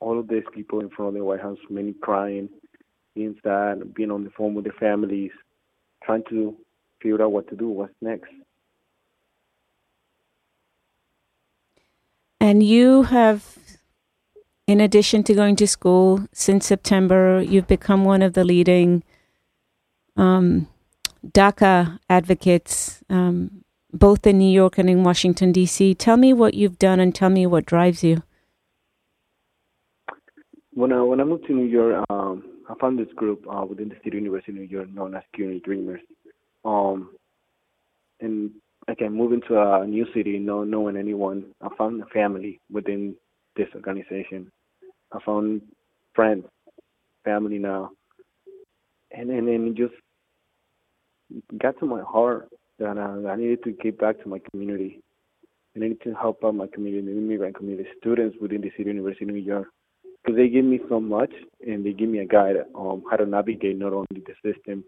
all 0.00 0.18
of 0.18 0.28
these 0.28 0.44
people 0.52 0.80
in 0.80 0.90
front 0.90 1.08
of 1.10 1.14
the 1.14 1.24
White 1.24 1.40
House, 1.40 1.58
many 1.68 1.94
crying, 1.94 2.48
being 3.14 3.36
sad, 3.42 3.94
being 3.94 4.10
on 4.10 4.24
the 4.24 4.30
phone 4.36 4.54
with 4.54 4.64
their 4.64 4.74
families, 4.78 5.32
trying 6.04 6.22
to 6.28 6.54
figure 7.00 7.22
out 7.22 7.32
what 7.32 7.48
to 7.48 7.56
do, 7.56 7.68
what's 7.68 7.94
next. 8.00 8.30
And 12.40 12.62
you 12.62 13.02
have, 13.04 13.58
in 14.66 14.80
addition 14.80 15.22
to 15.24 15.34
going 15.34 15.56
to 15.56 15.66
school 15.66 16.26
since 16.32 16.66
September, 16.66 17.42
you've 17.42 17.66
become 17.66 18.04
one 18.04 18.22
of 18.22 18.32
the 18.32 18.44
leading 18.44 19.02
um, 20.16 20.66
DACA 21.26 21.98
advocates, 22.08 23.02
um, 23.10 23.62
both 23.92 24.26
in 24.26 24.38
New 24.38 24.50
York 24.50 24.78
and 24.78 24.88
in 24.88 25.04
Washington, 25.04 25.52
D.C. 25.52 25.94
Tell 25.96 26.16
me 26.16 26.32
what 26.32 26.54
you've 26.54 26.78
done 26.78 26.98
and 26.98 27.14
tell 27.14 27.28
me 27.28 27.46
what 27.46 27.66
drives 27.66 28.02
you. 28.02 28.22
When 30.72 30.92
I, 30.92 31.02
when 31.02 31.20
I 31.20 31.24
moved 31.24 31.46
to 31.48 31.52
New 31.52 31.66
York, 31.66 32.04
um, 32.08 32.44
I 32.70 32.74
found 32.80 32.98
this 32.98 33.12
group 33.16 33.44
uh, 33.50 33.66
within 33.66 33.88
the 33.90 33.96
State 34.00 34.14
University 34.14 34.52
of 34.52 34.58
New 34.58 34.64
York 34.64 34.88
known 34.90 35.14
as 35.14 35.22
CUNY 35.34 35.60
Dreamers. 35.60 36.00
Um, 36.64 37.10
and 38.20 38.50
again, 38.88 39.14
moving 39.14 39.40
to 39.48 39.60
a 39.60 39.86
new 39.86 40.06
city, 40.14 40.38
no 40.38 40.64
knowing 40.64 40.96
anyone, 40.96 41.46
I 41.62 41.68
found 41.76 42.02
a 42.02 42.06
family 42.06 42.60
within 42.70 43.14
this 43.56 43.68
organization. 43.74 44.50
I 45.12 45.18
found 45.24 45.62
friends, 46.14 46.44
family 47.24 47.58
now, 47.58 47.90
and 49.10 49.30
and 49.30 49.48
then 49.48 49.68
it 49.68 49.74
just 49.74 49.94
got 51.58 51.78
to 51.80 51.86
my 51.86 52.02
heart 52.02 52.48
that 52.78 52.98
I, 52.98 53.30
I 53.30 53.36
needed 53.36 53.62
to 53.64 53.72
give 53.72 53.98
back 53.98 54.20
to 54.22 54.28
my 54.28 54.40
community. 54.50 55.00
I 55.76 55.80
needed 55.80 56.02
to 56.02 56.14
help 56.14 56.44
out 56.44 56.54
my 56.54 56.66
community, 56.72 57.06
the 57.06 57.18
immigrant 57.18 57.56
community, 57.56 57.88
students 57.98 58.36
within 58.40 58.60
the 58.60 58.70
City 58.76 58.90
University 58.90 59.24
of 59.24 59.30
New 59.30 59.40
York, 59.40 59.68
because 60.22 60.36
they 60.36 60.48
give 60.48 60.64
me 60.64 60.80
so 60.88 60.98
much 60.98 61.30
and 61.66 61.84
they 61.84 61.92
give 61.92 62.08
me 62.08 62.18
a 62.18 62.26
guide 62.26 62.56
on 62.74 63.02
how 63.10 63.16
to 63.16 63.26
navigate 63.26 63.78
not 63.78 63.92
only 63.92 64.06
the 64.10 64.34
system, 64.42 64.84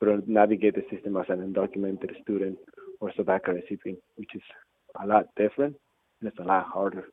but 0.00 0.28
navigate 0.28 0.74
the 0.74 0.84
system 0.90 1.16
as 1.16 1.26
an 1.28 1.52
undocumented 1.52 2.20
student 2.22 2.58
or 3.00 3.10
DACA 3.10 3.48
recipient, 3.48 3.98
which 4.16 4.30
is 4.34 4.42
a 5.02 5.06
lot 5.06 5.26
different 5.36 5.76
and 6.20 6.28
it's 6.28 6.38
a 6.38 6.42
lot 6.42 6.66
harder. 6.66 7.04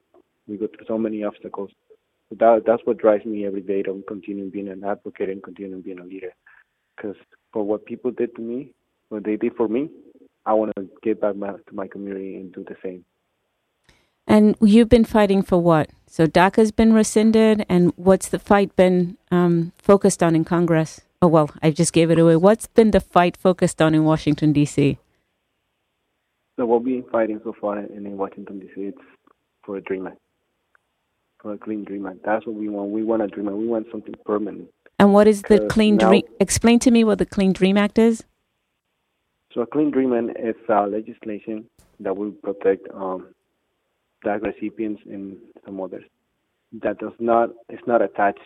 We 0.47 0.57
go 0.57 0.67
through 0.67 0.85
so 0.87 0.97
many 0.97 1.23
obstacles. 1.23 1.71
That 2.31 2.63
that's 2.65 2.81
what 2.85 2.97
drives 2.97 3.25
me 3.25 3.45
every 3.45 3.61
day 3.61 3.83
to 3.83 4.03
continue 4.07 4.49
being 4.49 4.67
an 4.67 4.83
advocate 4.83 5.29
and 5.29 5.43
continue 5.43 5.81
being 5.81 5.99
a 5.99 6.03
leader. 6.03 6.33
Because 6.95 7.15
for 7.51 7.63
what 7.63 7.85
people 7.85 8.11
did 8.11 8.35
to 8.35 8.41
me, 8.41 8.73
what 9.09 9.23
they 9.23 9.35
did 9.35 9.55
for 9.55 9.67
me, 9.67 9.89
I 10.45 10.53
want 10.53 10.71
to 10.75 10.89
give 11.03 11.21
back 11.21 11.35
my, 11.35 11.51
to 11.51 11.73
my 11.73 11.87
community 11.87 12.35
and 12.35 12.51
do 12.51 12.65
the 12.67 12.75
same. 12.83 13.05
And 14.25 14.55
you've 14.61 14.89
been 14.89 15.05
fighting 15.05 15.43
for 15.43 15.61
what? 15.61 15.89
So 16.07 16.25
DACA's 16.25 16.71
been 16.71 16.93
rescinded, 16.93 17.65
and 17.69 17.91
what's 17.97 18.29
the 18.29 18.39
fight 18.39 18.75
been 18.75 19.17
um, 19.31 19.73
focused 19.77 20.23
on 20.23 20.35
in 20.35 20.45
Congress? 20.45 21.01
Oh, 21.23 21.27
well, 21.27 21.49
I 21.61 21.71
just 21.71 21.93
gave 21.93 22.11
it 22.11 22.19
away. 22.19 22.35
What's 22.35 22.67
been 22.67 22.91
the 22.91 22.99
fight 22.99 23.37
focused 23.37 23.81
on 23.81 23.95
in 23.95 24.03
Washington, 24.03 24.51
D.C.? 24.51 24.97
So 26.57 26.65
what 26.65 26.83
we've 26.83 27.01
been 27.01 27.09
fighting 27.09 27.39
so 27.45 27.55
far 27.61 27.79
in, 27.79 28.05
in 28.05 28.17
Washington 28.17 28.59
D.C. 28.59 28.73
it's 28.81 28.97
for 29.63 29.77
a 29.77 29.81
dream 29.81 30.05
act, 30.07 30.17
for 31.41 31.53
a 31.53 31.57
clean 31.57 31.85
dream 31.85 32.07
act. 32.07 32.17
That's 32.25 32.45
what 32.45 32.57
we 32.57 32.67
want. 32.67 32.91
We 32.91 33.05
want 33.05 33.21
a 33.21 33.27
dream 33.27 33.47
act. 33.47 33.55
We 33.55 33.67
want 33.67 33.87
something 33.89 34.13
permanent. 34.25 34.67
And 34.99 35.13
what 35.13 35.25
is 35.29 35.43
the 35.43 35.65
clean 35.69 35.95
dream? 35.95 36.23
Explain 36.41 36.79
to 36.79 36.91
me 36.91 37.05
what 37.05 37.19
the 37.19 37.25
Clean 37.25 37.53
Dream 37.53 37.77
Act 37.77 37.97
is. 37.97 38.25
So 39.53 39.61
a 39.61 39.65
clean 39.65 39.91
dream 39.91 40.11
act 40.11 40.37
is 40.37 40.55
uh, 40.67 40.87
legislation 40.87 41.69
that 42.01 42.17
will 42.17 42.31
protect 42.31 42.85
um, 42.93 43.33
recipients 44.25 45.01
and 45.05 45.37
some 45.65 45.79
others. 45.79 46.03
That 46.81 46.99
does 46.99 47.13
not 47.17 47.51
it's 47.69 47.87
not 47.87 48.01
attached 48.01 48.41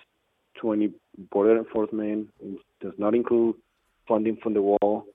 to 0.61 0.71
any 0.71 0.91
border 1.31 1.57
enforcement. 1.57 2.29
It 2.39 2.59
does 2.81 2.93
not 2.97 3.15
include 3.15 3.55
funding 4.07 4.37
from 4.41 4.53
the 4.53 4.61
wall. 4.61 5.05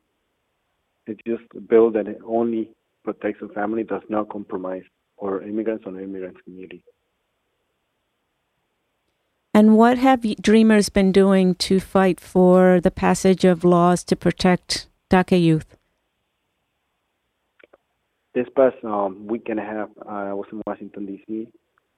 It's 1.06 1.20
just 1.26 1.42
a 1.56 1.60
bill 1.60 1.90
that 1.92 2.06
only 2.24 2.70
protects 3.04 3.40
the 3.40 3.48
family, 3.48 3.82
does 3.82 4.02
not 4.08 4.28
compromise 4.28 4.84
or 5.16 5.42
immigrants 5.42 5.84
or 5.86 5.98
immigrants 6.00 6.40
community. 6.44 6.84
And 9.54 9.76
what 9.76 9.98
have 9.98 10.22
Dreamers 10.40 10.88
been 10.88 11.12
doing 11.12 11.54
to 11.56 11.78
fight 11.78 12.18
for 12.20 12.80
the 12.80 12.90
passage 12.90 13.44
of 13.44 13.64
laws 13.64 14.02
to 14.04 14.16
protect 14.16 14.88
DACA 15.10 15.40
youth? 15.40 15.76
This 18.34 18.46
past 18.56 18.76
um, 18.82 19.26
week 19.26 19.50
and 19.50 19.60
a 19.60 19.62
half, 19.62 19.90
I 20.08 20.32
was 20.32 20.46
in 20.50 20.62
Washington, 20.66 21.04
D.C. 21.04 21.48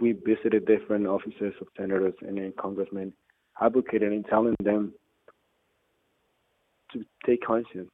We 0.00 0.12
visited 0.12 0.66
different 0.66 1.07
offices 1.07 1.54
of 1.61 1.68
senators 1.76 2.14
and 2.22 2.57
congressmen, 2.57 3.12
advocating 3.61 4.12
and 4.12 4.27
telling 4.27 4.55
them 4.62 4.93
to 6.93 7.05
take 7.27 7.45
conscience 7.45 7.90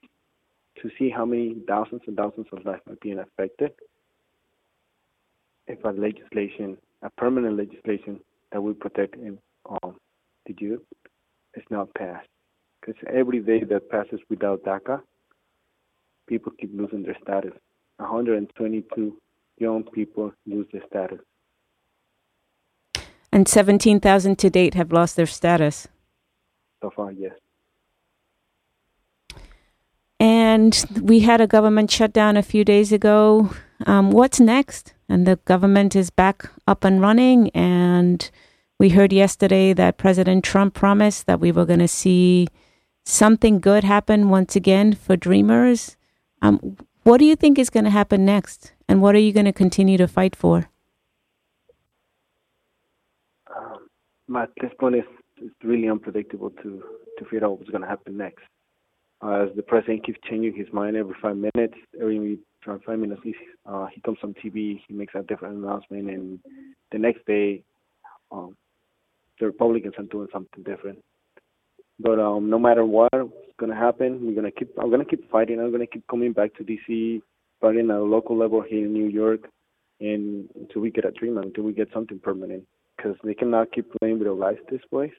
to 0.82 0.90
see 0.98 1.10
how 1.10 1.24
many 1.24 1.56
thousands 1.68 2.02
and 2.06 2.16
thousands 2.16 2.46
of 2.52 2.64
lives 2.64 2.82
are 2.88 2.96
being 3.02 3.18
affected 3.18 3.72
if 5.66 5.82
a 5.84 5.88
legislation, 5.88 6.76
a 7.02 7.10
permanent 7.10 7.56
legislation 7.56 8.20
that 8.52 8.60
will 8.60 8.74
protect 8.74 9.14
um, 9.14 9.96
the 10.46 10.54
youth 10.58 10.82
is 11.54 11.62
not 11.70 11.92
passed. 11.94 12.26
Because 12.80 13.00
every 13.12 13.40
day 13.40 13.62
that 13.64 13.90
passes 13.90 14.20
without 14.28 14.64
DACA, 14.64 15.00
people 16.26 16.52
keep 16.58 16.70
losing 16.74 17.02
their 17.02 17.16
status. 17.22 17.52
122 17.98 19.16
young 19.58 19.84
people 19.84 20.32
lose 20.46 20.66
their 20.72 20.82
status. 20.88 21.20
And 23.40 23.48
17,000 23.48 24.36
to 24.36 24.50
date 24.50 24.74
have 24.74 24.92
lost 24.92 25.16
their 25.16 25.24
status. 25.24 25.88
So 26.82 26.90
far, 26.90 27.10
yes. 27.10 27.32
And 30.20 30.84
we 31.00 31.20
had 31.20 31.40
a 31.40 31.46
government 31.46 31.90
shutdown 31.90 32.36
a 32.36 32.42
few 32.42 32.66
days 32.66 32.92
ago. 32.92 33.48
Um, 33.86 34.10
what's 34.10 34.40
next? 34.40 34.92
And 35.08 35.26
the 35.26 35.36
government 35.46 35.96
is 35.96 36.10
back 36.10 36.50
up 36.66 36.84
and 36.84 37.00
running. 37.00 37.48
And 37.52 38.30
we 38.78 38.90
heard 38.90 39.10
yesterday 39.10 39.72
that 39.72 39.96
President 39.96 40.44
Trump 40.44 40.74
promised 40.74 41.24
that 41.24 41.40
we 41.40 41.50
were 41.50 41.64
going 41.64 41.78
to 41.78 41.88
see 41.88 42.46
something 43.06 43.58
good 43.58 43.84
happen 43.84 44.28
once 44.28 44.54
again 44.54 44.92
for 44.92 45.16
Dreamers. 45.16 45.96
Um, 46.42 46.76
what 47.04 47.16
do 47.16 47.24
you 47.24 47.36
think 47.36 47.58
is 47.58 47.70
going 47.70 47.84
to 47.84 47.90
happen 47.90 48.26
next? 48.26 48.74
And 48.86 49.00
what 49.00 49.14
are 49.14 49.18
you 49.18 49.32
going 49.32 49.46
to 49.46 49.52
continue 49.54 49.96
to 49.96 50.06
fight 50.06 50.36
for? 50.36 50.68
Um, 53.56 53.88
at 54.36 54.50
this 54.60 54.70
point, 54.78 54.96
it's, 54.96 55.08
it's 55.38 55.54
really 55.62 55.88
unpredictable 55.88 56.50
to, 56.50 56.82
to 57.18 57.24
figure 57.24 57.44
out 57.44 57.58
what's 57.58 57.70
going 57.70 57.82
to 57.82 57.88
happen 57.88 58.16
next. 58.16 58.42
Uh, 59.22 59.44
as 59.44 59.48
the 59.56 59.62
president 59.62 60.04
keeps 60.04 60.18
changing 60.28 60.54
his 60.54 60.72
mind 60.72 60.96
every 60.96 61.14
five 61.20 61.36
minutes, 61.36 61.74
every 62.00 62.38
five 62.64 62.98
minutes, 62.98 63.20
he, 63.22 63.34
uh, 63.66 63.86
he 63.94 64.00
comes 64.00 64.18
on 64.22 64.34
TV, 64.34 64.80
he 64.86 64.94
makes 64.94 65.14
a 65.14 65.22
different 65.22 65.56
announcement, 65.56 66.08
and 66.08 66.38
the 66.90 66.98
next 66.98 67.24
day, 67.26 67.62
um, 68.32 68.56
the 69.38 69.46
Republicans 69.46 69.94
are 69.98 70.04
doing 70.04 70.28
something 70.32 70.62
different. 70.62 70.98
But 71.98 72.18
um, 72.18 72.48
no 72.48 72.58
matter 72.58 72.84
what's 72.84 73.12
gonna 73.58 73.76
happen, 73.76 74.26
we're 74.26 74.34
gonna 74.34 74.50
keep. 74.50 74.70
I'm 74.80 74.90
gonna 74.90 75.04
keep 75.04 75.30
fighting. 75.30 75.60
I'm 75.60 75.70
gonna 75.70 75.86
keep 75.86 76.06
coming 76.08 76.32
back 76.32 76.54
to 76.54 76.64
DC, 76.64 77.20
fighting 77.60 77.90
at 77.90 77.96
a 77.96 78.02
local 78.02 78.38
level 78.38 78.62
here 78.62 78.86
in 78.86 78.92
New 78.92 79.08
York, 79.08 79.40
and 80.00 80.48
until 80.54 80.80
we 80.80 80.90
get 80.90 81.04
a 81.04 81.10
dream, 81.10 81.36
until 81.36 81.64
we 81.64 81.74
get 81.74 81.88
something 81.92 82.18
permanent. 82.18 82.64
Because 83.00 83.16
they 83.24 83.32
cannot 83.32 83.72
keep 83.72 83.90
playing 83.98 84.18
with 84.18 84.28
our 84.28 84.34
lives 84.34 84.58
this 84.70 84.82
way, 84.90 85.10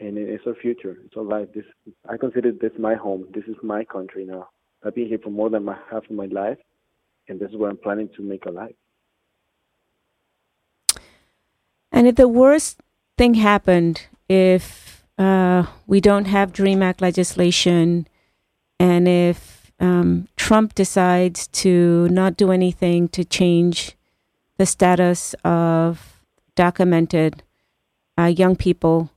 and 0.00 0.18
it's 0.18 0.44
our 0.44 0.56
future. 0.56 0.96
It's 1.04 1.16
our 1.16 1.22
life. 1.22 1.46
This 1.54 1.64
I 2.08 2.16
consider 2.16 2.50
this 2.50 2.72
my 2.78 2.96
home. 2.96 3.26
This 3.32 3.44
is 3.44 3.54
my 3.62 3.84
country 3.84 4.24
now. 4.24 4.48
I've 4.84 4.96
been 4.96 5.06
here 5.06 5.18
for 5.22 5.30
more 5.30 5.50
than 5.50 5.64
my, 5.66 5.76
half 5.88 6.04
of 6.04 6.10
my 6.10 6.26
life, 6.26 6.58
and 7.28 7.38
this 7.38 7.50
is 7.50 7.56
where 7.56 7.70
I'm 7.70 7.76
planning 7.76 8.08
to 8.16 8.22
make 8.22 8.44
a 8.46 8.50
life. 8.50 8.74
And 11.92 12.08
if 12.08 12.16
the 12.16 12.26
worst 12.26 12.80
thing 13.16 13.34
happened, 13.34 14.08
if 14.28 15.04
uh, 15.16 15.66
we 15.86 16.00
don't 16.00 16.24
have 16.24 16.52
DREAM 16.52 16.82
Act 16.82 17.00
legislation, 17.00 18.08
and 18.80 19.06
if 19.06 19.70
um, 19.78 20.26
Trump 20.34 20.74
decides 20.74 21.46
to 21.48 22.08
not 22.08 22.36
do 22.36 22.50
anything 22.50 23.06
to 23.08 23.22
change 23.24 23.96
the 24.56 24.66
status 24.66 25.34
of 25.44 26.09
documented 26.60 27.42
uh, 28.18 28.26
young 28.26 28.54
people, 28.54 29.10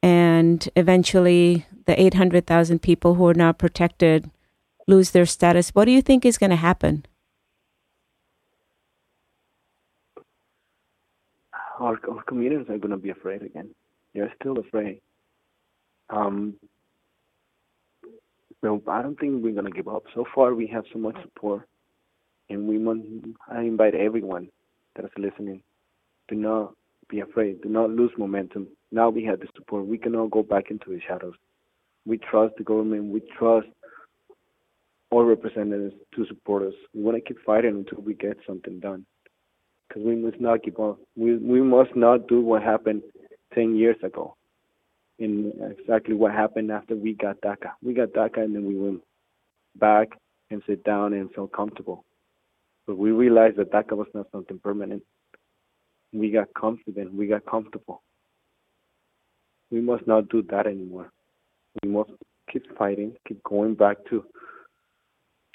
and 0.00 0.68
eventually 0.76 1.66
the 1.86 2.00
800,000 2.00 2.80
people 2.80 3.16
who 3.16 3.26
are 3.26 3.34
not 3.34 3.58
protected 3.58 4.30
lose 4.86 5.10
their 5.10 5.26
status, 5.26 5.70
what 5.70 5.86
do 5.86 5.90
you 5.90 6.00
think 6.00 6.24
is 6.24 6.38
going 6.38 6.50
to 6.50 6.56
happen? 6.70 7.04
Our, 11.80 11.98
our 12.08 12.22
communities 12.28 12.68
are 12.68 12.78
going 12.78 12.92
to 12.92 12.96
be 12.96 13.10
afraid 13.10 13.42
again. 13.42 13.70
They're 14.14 14.32
still 14.40 14.58
afraid. 14.58 15.00
Um, 16.10 16.54
so 18.62 18.80
I 18.86 19.02
don't 19.02 19.18
think 19.18 19.42
we're 19.42 19.52
gonna 19.52 19.70
give 19.70 19.88
up. 19.88 20.04
So 20.14 20.24
far, 20.34 20.54
we 20.54 20.66
have 20.68 20.84
so 20.92 20.98
much 20.98 21.16
support, 21.22 21.68
and 22.48 22.66
we 22.66 22.78
want. 22.78 23.02
I 23.50 23.60
invite 23.60 23.94
everyone 23.94 24.48
that 24.94 25.04
is 25.04 25.10
listening, 25.18 25.62
to 26.28 26.34
not 26.34 26.74
be 27.08 27.20
afraid. 27.20 27.62
Do 27.62 27.68
not 27.68 27.90
lose 27.90 28.10
momentum. 28.18 28.68
Now 28.90 29.10
we 29.10 29.24
have 29.24 29.40
the 29.40 29.46
support. 29.56 29.86
We 29.86 29.98
cannot 29.98 30.30
go 30.30 30.42
back 30.42 30.70
into 30.70 30.90
the 30.90 31.00
shadows. 31.06 31.34
We 32.06 32.18
trust 32.18 32.54
the 32.56 32.64
government. 32.64 33.12
We 33.12 33.20
trust 33.38 33.66
all 35.10 35.24
representatives 35.24 35.94
to 36.14 36.26
support 36.26 36.62
us. 36.64 36.74
We 36.92 37.02
want 37.02 37.16
to 37.16 37.20
keep 37.20 37.42
fighting 37.44 37.76
until 37.76 38.02
we 38.04 38.14
get 38.14 38.36
something 38.46 38.80
done. 38.80 39.06
Because 39.88 40.02
we 40.04 40.16
must 40.16 40.40
not 40.40 40.62
give 40.62 40.78
up. 40.80 40.98
We 41.16 41.36
we 41.36 41.60
must 41.60 41.94
not 41.94 42.26
do 42.28 42.40
what 42.40 42.62
happened 42.62 43.02
ten 43.54 43.76
years 43.76 43.96
ago 44.02 44.36
in 45.18 45.52
exactly 45.78 46.14
what 46.14 46.32
happened 46.32 46.70
after 46.70 46.96
we 46.96 47.14
got 47.14 47.40
DACA. 47.40 47.70
We 47.82 47.94
got 47.94 48.08
DACA 48.08 48.38
and 48.44 48.54
then 48.54 48.66
we 48.66 48.76
went 48.76 49.02
back 49.76 50.08
and 50.50 50.62
sit 50.66 50.84
down 50.84 51.12
and 51.12 51.32
felt 51.32 51.52
comfortable. 51.52 52.04
But 52.86 52.98
we 52.98 53.12
realized 53.12 53.56
that 53.56 53.72
DACA 53.72 53.96
was 53.96 54.08
not 54.14 54.26
something 54.32 54.58
permanent. 54.58 55.02
We 56.14 56.30
got 56.30 56.54
confident. 56.54 57.12
We 57.12 57.26
got 57.26 57.44
comfortable. 57.44 58.02
We 59.70 59.80
must 59.80 60.06
not 60.06 60.28
do 60.28 60.42
that 60.50 60.68
anymore. 60.68 61.10
We 61.82 61.90
must 61.90 62.10
keep 62.50 62.64
fighting, 62.78 63.16
keep 63.26 63.42
going 63.42 63.74
back 63.74 63.96
to 64.10 64.24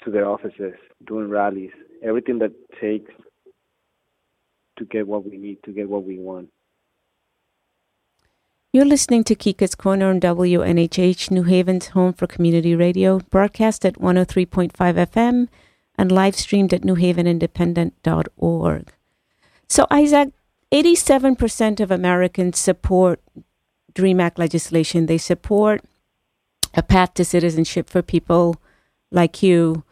to 0.04 0.10
their 0.10 0.28
offices, 0.28 0.74
doing 1.06 1.28
rallies, 1.28 1.70
everything 2.02 2.38
that 2.38 2.52
takes 2.80 3.10
to 4.78 4.84
get 4.86 5.06
what 5.06 5.24
we 5.24 5.36
need, 5.36 5.62
to 5.64 5.72
get 5.72 5.88
what 5.88 6.04
we 6.04 6.18
want. 6.18 6.48
You're 8.72 8.86
listening 8.86 9.24
to 9.24 9.34
Kika's 9.34 9.74
Corner 9.74 10.10
on 10.10 10.20
WNHH, 10.20 11.30
New 11.30 11.42
Haven's 11.42 11.88
home 11.88 12.12
for 12.12 12.26
community 12.26 12.74
radio, 12.74 13.18
broadcast 13.18 13.84
at 13.84 13.94
103.5 13.94 14.72
FM 14.72 15.48
and 15.98 16.12
live 16.12 16.36
streamed 16.36 16.72
at 16.72 16.82
newhavenindependent.org. 16.82 18.92
So, 19.68 19.86
Isaac, 19.90 20.32
87% 20.72 21.80
of 21.80 21.90
Americans 21.90 22.58
support 22.58 23.20
DREAM 23.94 24.20
Act 24.20 24.38
legislation. 24.38 25.06
They 25.06 25.18
support 25.18 25.82
a 26.74 26.82
path 26.82 27.14
to 27.14 27.24
citizenship 27.24 27.90
for 27.90 28.02
people 28.02 28.56
like 29.10 29.42
you. 29.42 29.84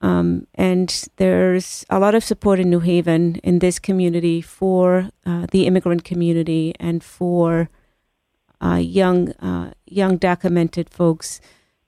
Um, 0.00 0.46
and 0.54 1.08
there's 1.16 1.86
a 1.88 1.98
lot 1.98 2.14
of 2.14 2.24
support 2.24 2.58
in 2.58 2.68
New 2.68 2.80
Haven, 2.80 3.36
in 3.36 3.60
this 3.60 3.78
community, 3.78 4.42
for 4.42 5.10
uh, 5.24 5.46
the 5.50 5.66
immigrant 5.66 6.04
community 6.04 6.74
and 6.78 7.02
for 7.02 7.70
uh, 8.60 8.76
young 8.76 9.30
uh, 9.32 9.72
young 9.86 10.16
documented 10.16 10.90
folks. 10.90 11.40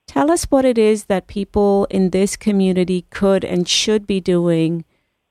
Tell 0.07 0.31
us 0.31 0.45
what 0.45 0.65
it 0.65 0.79
is 0.79 1.07
that 1.07 1.27
people 1.27 1.87
in 1.91 2.11
this 2.11 2.37
community 2.37 3.07
could 3.11 3.45
and 3.45 3.69
should 3.69 4.07
be 4.07 4.21
doing 4.21 4.85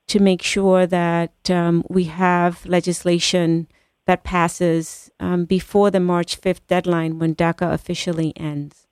to 0.08 0.20
make 0.20 0.42
sure 0.42 0.86
that 0.86 1.50
um, 1.50 1.84
we 1.90 2.06
have 2.06 2.66
legislation 2.66 3.68
that 4.06 4.24
passes 4.24 5.10
um, 5.20 5.46
before 5.46 5.90
the 5.90 6.00
March 6.00 6.40
5th 6.40 6.62
deadline 6.68 7.18
when 7.18 7.36
DACA 7.36 7.74
officially 7.74 8.34
ends. 8.36 8.88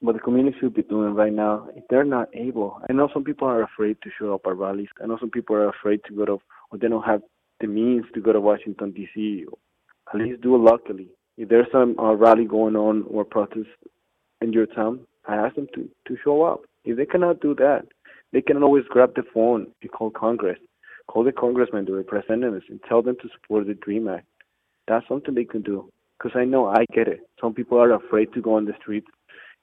What 0.00 0.12
the 0.12 0.18
community 0.18 0.56
should 0.60 0.74
be 0.74 0.82
doing 0.82 1.14
right 1.14 1.32
now, 1.32 1.68
if 1.74 1.84
they're 1.88 2.04
not 2.04 2.28
able, 2.34 2.78
I 2.88 2.92
know 2.92 3.08
some 3.14 3.24
people 3.24 3.48
are 3.48 3.62
afraid 3.62 3.96
to 4.02 4.10
show 4.18 4.34
up 4.34 4.42
at 4.46 4.56
rallies. 4.56 4.88
I 5.02 5.06
know 5.06 5.16
some 5.18 5.30
people 5.30 5.56
are 5.56 5.70
afraid 5.70 6.00
to 6.08 6.14
go 6.14 6.26
to, 6.26 6.32
or 6.70 6.78
they 6.78 6.88
don't 6.88 7.04
have 7.04 7.22
the 7.60 7.66
means 7.66 8.04
to 8.12 8.20
go 8.20 8.32
to 8.32 8.40
Washington 8.40 8.90
D.C. 8.90 9.46
At 10.12 10.20
least 10.20 10.42
do 10.42 10.56
it 10.56 10.58
locally. 10.58 11.08
If 11.38 11.48
there's 11.48 11.66
some 11.72 11.98
uh, 11.98 12.12
rally 12.14 12.44
going 12.44 12.76
on 12.76 13.04
or 13.08 13.24
protest 13.24 13.68
in 14.42 14.52
your 14.52 14.66
town, 14.66 15.00
I 15.26 15.36
ask 15.36 15.56
them 15.56 15.68
to 15.74 15.88
to 16.06 16.16
show 16.22 16.42
up. 16.42 16.64
If 16.84 16.98
they 16.98 17.06
cannot 17.06 17.40
do 17.40 17.54
that, 17.54 17.86
they 18.34 18.42
can 18.42 18.62
always 18.64 18.84
grab 18.90 19.14
the 19.14 19.22
phone 19.32 19.68
and 19.80 19.92
call 19.92 20.10
Congress, 20.10 20.58
call 21.06 21.22
the 21.22 21.30
congressman, 21.30 21.84
the 21.84 21.92
representatives, 21.94 22.64
and 22.68 22.80
tell 22.88 23.00
them 23.00 23.16
to 23.22 23.28
support 23.28 23.66
the 23.68 23.74
Dream 23.74 24.08
Act. 24.08 24.26
That's 24.88 25.06
something 25.08 25.34
they 25.34 25.44
can 25.44 25.62
do. 25.62 25.88
Because 26.18 26.36
I 26.36 26.44
know 26.44 26.66
I 26.66 26.84
get 26.92 27.06
it. 27.06 27.20
Some 27.40 27.54
people 27.54 27.80
are 27.80 27.92
afraid 27.92 28.32
to 28.34 28.42
go 28.42 28.56
on 28.56 28.64
the 28.64 28.74
street 28.80 29.04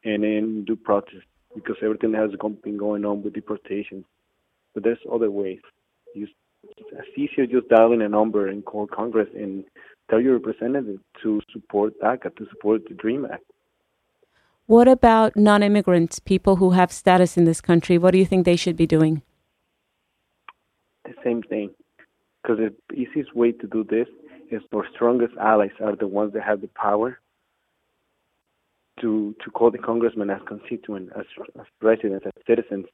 and 0.06 0.24
then 0.24 0.64
do 0.66 0.78
protests 0.78 1.26
because 1.54 1.76
everything 1.84 2.14
has 2.14 2.32
been 2.64 2.78
going 2.78 3.04
on 3.04 3.22
with 3.22 3.34
deportations. 3.34 4.06
But 4.74 4.84
there's 4.84 5.00
other 5.12 5.30
ways. 5.30 5.60
You 6.16 6.28
easy 7.18 7.42
as 7.42 7.50
just 7.50 7.68
dialing 7.68 8.02
a 8.02 8.08
number 8.08 8.48
and 8.48 8.64
call 8.64 8.88
Congress 8.88 9.28
and 9.36 9.66
tell 10.10 10.22
your 10.22 10.38
representative 10.38 11.00
to 11.24 11.42
support 11.52 11.94
DACA, 12.02 12.34
to 12.38 12.48
support 12.50 12.88
the 12.88 12.94
DREAM 12.94 13.28
Act. 13.32 13.44
What 14.72 14.88
about 14.88 15.36
non 15.36 15.64
immigrants, 15.64 16.20
people 16.20 16.56
who 16.56 16.70
have 16.70 16.94
status 16.94 17.36
in 17.36 17.44
this 17.44 17.60
country? 17.60 17.98
What 17.98 18.12
do 18.12 18.18
you 18.18 18.26
think 18.26 18.46
they 18.46 18.56
should 18.56 18.78
be 18.78 18.88
doing? 18.88 19.22
The 21.04 21.14
same 21.26 21.44
thing. 21.44 21.72
Because 22.42 22.60
the 22.60 22.96
easiest 22.96 23.36
way 23.36 23.52
to 23.52 23.68
do 23.68 23.84
this 23.84 24.08
is 24.50 24.62
our 24.74 24.88
strongest 24.96 25.34
allies 25.38 25.76
are 25.84 25.98
the 25.98 26.08
ones 26.08 26.32
that 26.36 26.44
have 26.44 26.62
the 26.62 26.70
power 26.70 27.20
to 29.02 29.36
to 29.44 29.52
call 29.52 29.72
the 29.72 29.78
congressman 29.78 30.30
as 30.30 30.40
constituent, 30.48 31.10
as, 31.20 31.26
as 31.60 31.66
residents, 31.82 32.26
as 32.26 32.32
citizens, 32.48 32.86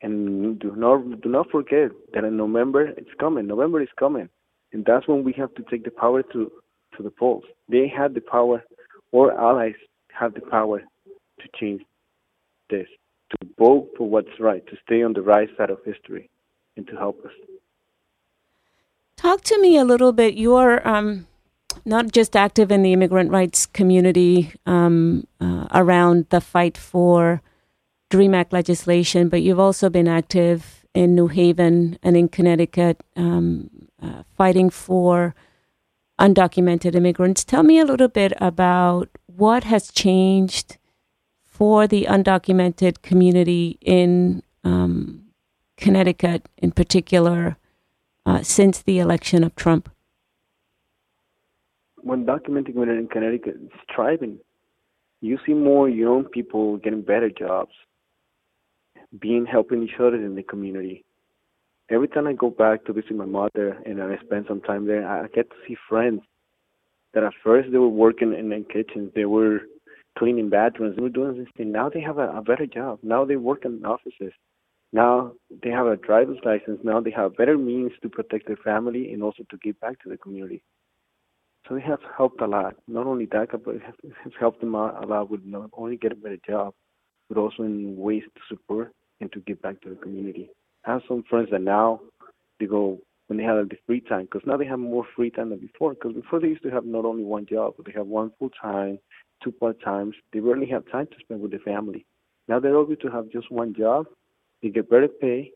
and 0.00 0.58
do 0.58 0.74
not 0.74 1.20
do 1.20 1.28
not 1.28 1.50
forget 1.50 1.90
that 2.14 2.24
in 2.24 2.38
November 2.38 2.86
it's 2.96 3.14
coming. 3.20 3.46
November 3.46 3.82
is 3.82 3.92
coming, 3.98 4.30
and 4.72 4.86
that's 4.86 5.06
when 5.06 5.22
we 5.22 5.34
have 5.34 5.54
to 5.56 5.62
take 5.70 5.84
the 5.84 5.90
power 5.90 6.22
to 6.32 6.50
to 6.96 7.02
the 7.02 7.10
polls. 7.10 7.44
They 7.68 7.92
have 7.94 8.14
the 8.14 8.22
power, 8.22 8.64
or 9.12 9.38
allies 9.38 9.74
have 10.18 10.34
the 10.34 10.40
power 10.40 10.80
to 10.80 11.48
change 11.58 11.82
this, 12.70 12.86
to 13.30 13.48
vote 13.58 13.88
for 13.96 14.08
what's 14.08 14.40
right, 14.40 14.66
to 14.66 14.76
stay 14.84 15.02
on 15.02 15.12
the 15.12 15.22
right 15.22 15.48
side 15.56 15.70
of 15.70 15.78
history, 15.84 16.28
and 16.76 16.86
to 16.88 16.96
help 16.96 17.24
us. 17.24 17.32
Talk 19.16 19.42
to 19.42 19.60
me 19.60 19.76
a 19.76 19.84
little 19.84 20.12
bit. 20.12 20.34
You're 20.34 20.86
um, 20.86 21.26
not 21.84 22.12
just 22.12 22.36
active 22.36 22.70
in 22.70 22.82
the 22.82 22.92
immigrant 22.92 23.30
rights 23.30 23.66
community 23.66 24.52
um, 24.66 25.26
uh, 25.40 25.66
around 25.72 26.26
the 26.30 26.40
fight 26.40 26.76
for 26.76 27.42
DREAM 28.10 28.34
Act 28.34 28.52
legislation, 28.52 29.28
but 29.28 29.42
you've 29.42 29.58
also 29.58 29.90
been 29.90 30.08
active 30.08 30.86
in 30.94 31.14
New 31.14 31.28
Haven 31.28 31.98
and 32.02 32.16
in 32.16 32.28
Connecticut 32.28 33.02
um, 33.16 33.70
uh, 34.02 34.22
fighting 34.36 34.70
for 34.70 35.34
undocumented 36.18 36.94
immigrants. 36.94 37.44
Tell 37.44 37.62
me 37.62 37.78
a 37.78 37.84
little 37.84 38.08
bit 38.08 38.32
about 38.38 39.08
what 39.38 39.62
has 39.62 39.92
changed 39.92 40.78
for 41.44 41.86
the 41.86 42.06
undocumented 42.10 43.02
community 43.02 43.78
in 43.80 44.42
um, 44.64 45.22
Connecticut, 45.76 46.48
in 46.56 46.72
particular, 46.72 47.56
uh, 48.26 48.42
since 48.42 48.82
the 48.82 48.98
election 48.98 49.44
of 49.44 49.54
Trump. 49.54 49.88
When 52.02 52.26
documented 52.26 52.74
women 52.74 52.98
in 52.98 53.06
Connecticut 53.06 53.56
is 53.62 53.70
thriving, 53.94 54.38
you 55.20 55.38
see 55.46 55.54
more 55.54 55.88
young 55.88 56.24
people 56.24 56.76
getting 56.78 57.02
better 57.02 57.30
jobs, 57.30 57.72
being 59.20 59.46
helping 59.46 59.84
each 59.84 60.00
other 60.00 60.16
in 60.16 60.34
the 60.34 60.42
community. 60.42 61.04
Every 61.90 62.08
time 62.08 62.26
I 62.26 62.32
go 62.32 62.50
back 62.50 62.84
to 62.84 62.92
visit 62.92 63.14
my 63.14 63.24
mother 63.24 63.78
and 63.86 64.02
I 64.02 64.18
spend 64.24 64.46
some 64.48 64.60
time 64.60 64.86
there, 64.86 65.08
I 65.08 65.28
get 65.28 65.48
to 65.50 65.56
see 65.66 65.76
friends 65.88 66.22
that 67.14 67.24
at 67.24 67.32
first 67.42 67.70
they 67.72 67.78
were 67.78 67.88
working 67.88 68.34
in 68.34 68.48
the 68.48 68.64
kitchens, 68.72 69.10
they 69.14 69.24
were 69.24 69.60
cleaning 70.18 70.50
bathrooms, 70.50 70.96
they 70.96 71.02
were 71.02 71.08
doing 71.08 71.38
this 71.38 71.48
thing. 71.56 71.72
Now 71.72 71.88
they 71.88 72.00
have 72.00 72.18
a, 72.18 72.28
a 72.36 72.42
better 72.42 72.66
job. 72.66 72.98
Now 73.02 73.24
they 73.24 73.36
work 73.36 73.64
in 73.64 73.84
offices. 73.84 74.32
Now 74.92 75.32
they 75.62 75.70
have 75.70 75.86
a 75.86 75.96
driver's 75.96 76.38
license. 76.44 76.80
Now 76.82 77.00
they 77.00 77.10
have 77.10 77.36
better 77.36 77.58
means 77.58 77.92
to 78.02 78.08
protect 78.08 78.46
their 78.46 78.56
family 78.56 79.12
and 79.12 79.22
also 79.22 79.44
to 79.50 79.58
give 79.58 79.78
back 79.80 80.00
to 80.02 80.08
the 80.08 80.16
community. 80.16 80.62
So 81.68 81.74
it 81.74 81.82
has 81.82 81.98
helped 82.16 82.40
a 82.40 82.46
lot. 82.46 82.76
Not 82.86 83.06
only 83.06 83.26
DACA, 83.26 83.62
but 83.62 83.76
it 83.76 83.82
has 83.82 84.32
helped 84.40 84.60
them 84.60 84.74
out 84.74 85.02
a 85.02 85.06
lot 85.06 85.30
with 85.30 85.44
not 85.44 85.70
only 85.74 85.96
get 85.96 86.12
a 86.12 86.16
better 86.16 86.38
job, 86.46 86.72
but 87.28 87.38
also 87.38 87.64
in 87.64 87.96
ways 87.96 88.22
to 88.34 88.40
support 88.48 88.92
and 89.20 89.30
to 89.32 89.40
give 89.40 89.60
back 89.60 89.80
to 89.82 89.90
the 89.90 89.96
community. 89.96 90.48
I 90.86 90.92
have 90.92 91.02
some 91.06 91.24
friends 91.28 91.48
that 91.50 91.60
now 91.60 92.00
they 92.58 92.66
go 92.66 92.98
when 93.28 93.38
they 93.38 93.44
have 93.44 93.68
the 93.68 93.76
free 93.86 94.00
time 94.00 94.24
because 94.24 94.42
now 94.46 94.56
they 94.56 94.66
have 94.66 94.78
more 94.78 95.06
free 95.14 95.30
time 95.30 95.50
than 95.50 95.60
before. 95.60 95.94
Because 95.94 96.14
before 96.14 96.40
they 96.40 96.48
used 96.48 96.62
to 96.62 96.70
have 96.70 96.84
not 96.84 97.04
only 97.04 97.24
one 97.24 97.46
job, 97.46 97.74
but 97.76 97.86
they 97.86 97.92
have 97.92 98.06
one 98.06 98.32
full 98.38 98.50
time, 98.50 98.98
two 99.44 99.52
part 99.52 99.80
times. 99.82 100.14
They 100.32 100.40
rarely 100.40 100.66
have 100.66 100.90
time 100.90 101.06
to 101.06 101.16
spend 101.20 101.40
with 101.40 101.52
the 101.52 101.58
family. 101.58 102.04
Now 102.48 102.58
they're 102.58 102.80
able 102.80 102.96
to 102.96 103.10
have 103.10 103.30
just 103.30 103.52
one 103.52 103.74
job. 103.74 104.06
They 104.62 104.70
get 104.70 104.90
better 104.90 105.08
pay, 105.08 105.52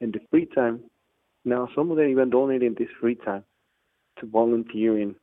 and 0.00 0.12
the 0.12 0.20
free 0.30 0.46
time. 0.46 0.80
Now 1.44 1.68
some 1.74 1.90
of 1.90 1.96
them 1.96 2.08
even 2.08 2.30
donating 2.30 2.74
this 2.78 2.88
free 3.00 3.16
time 3.16 3.44
to 4.20 4.26
volunteering 4.26 5.14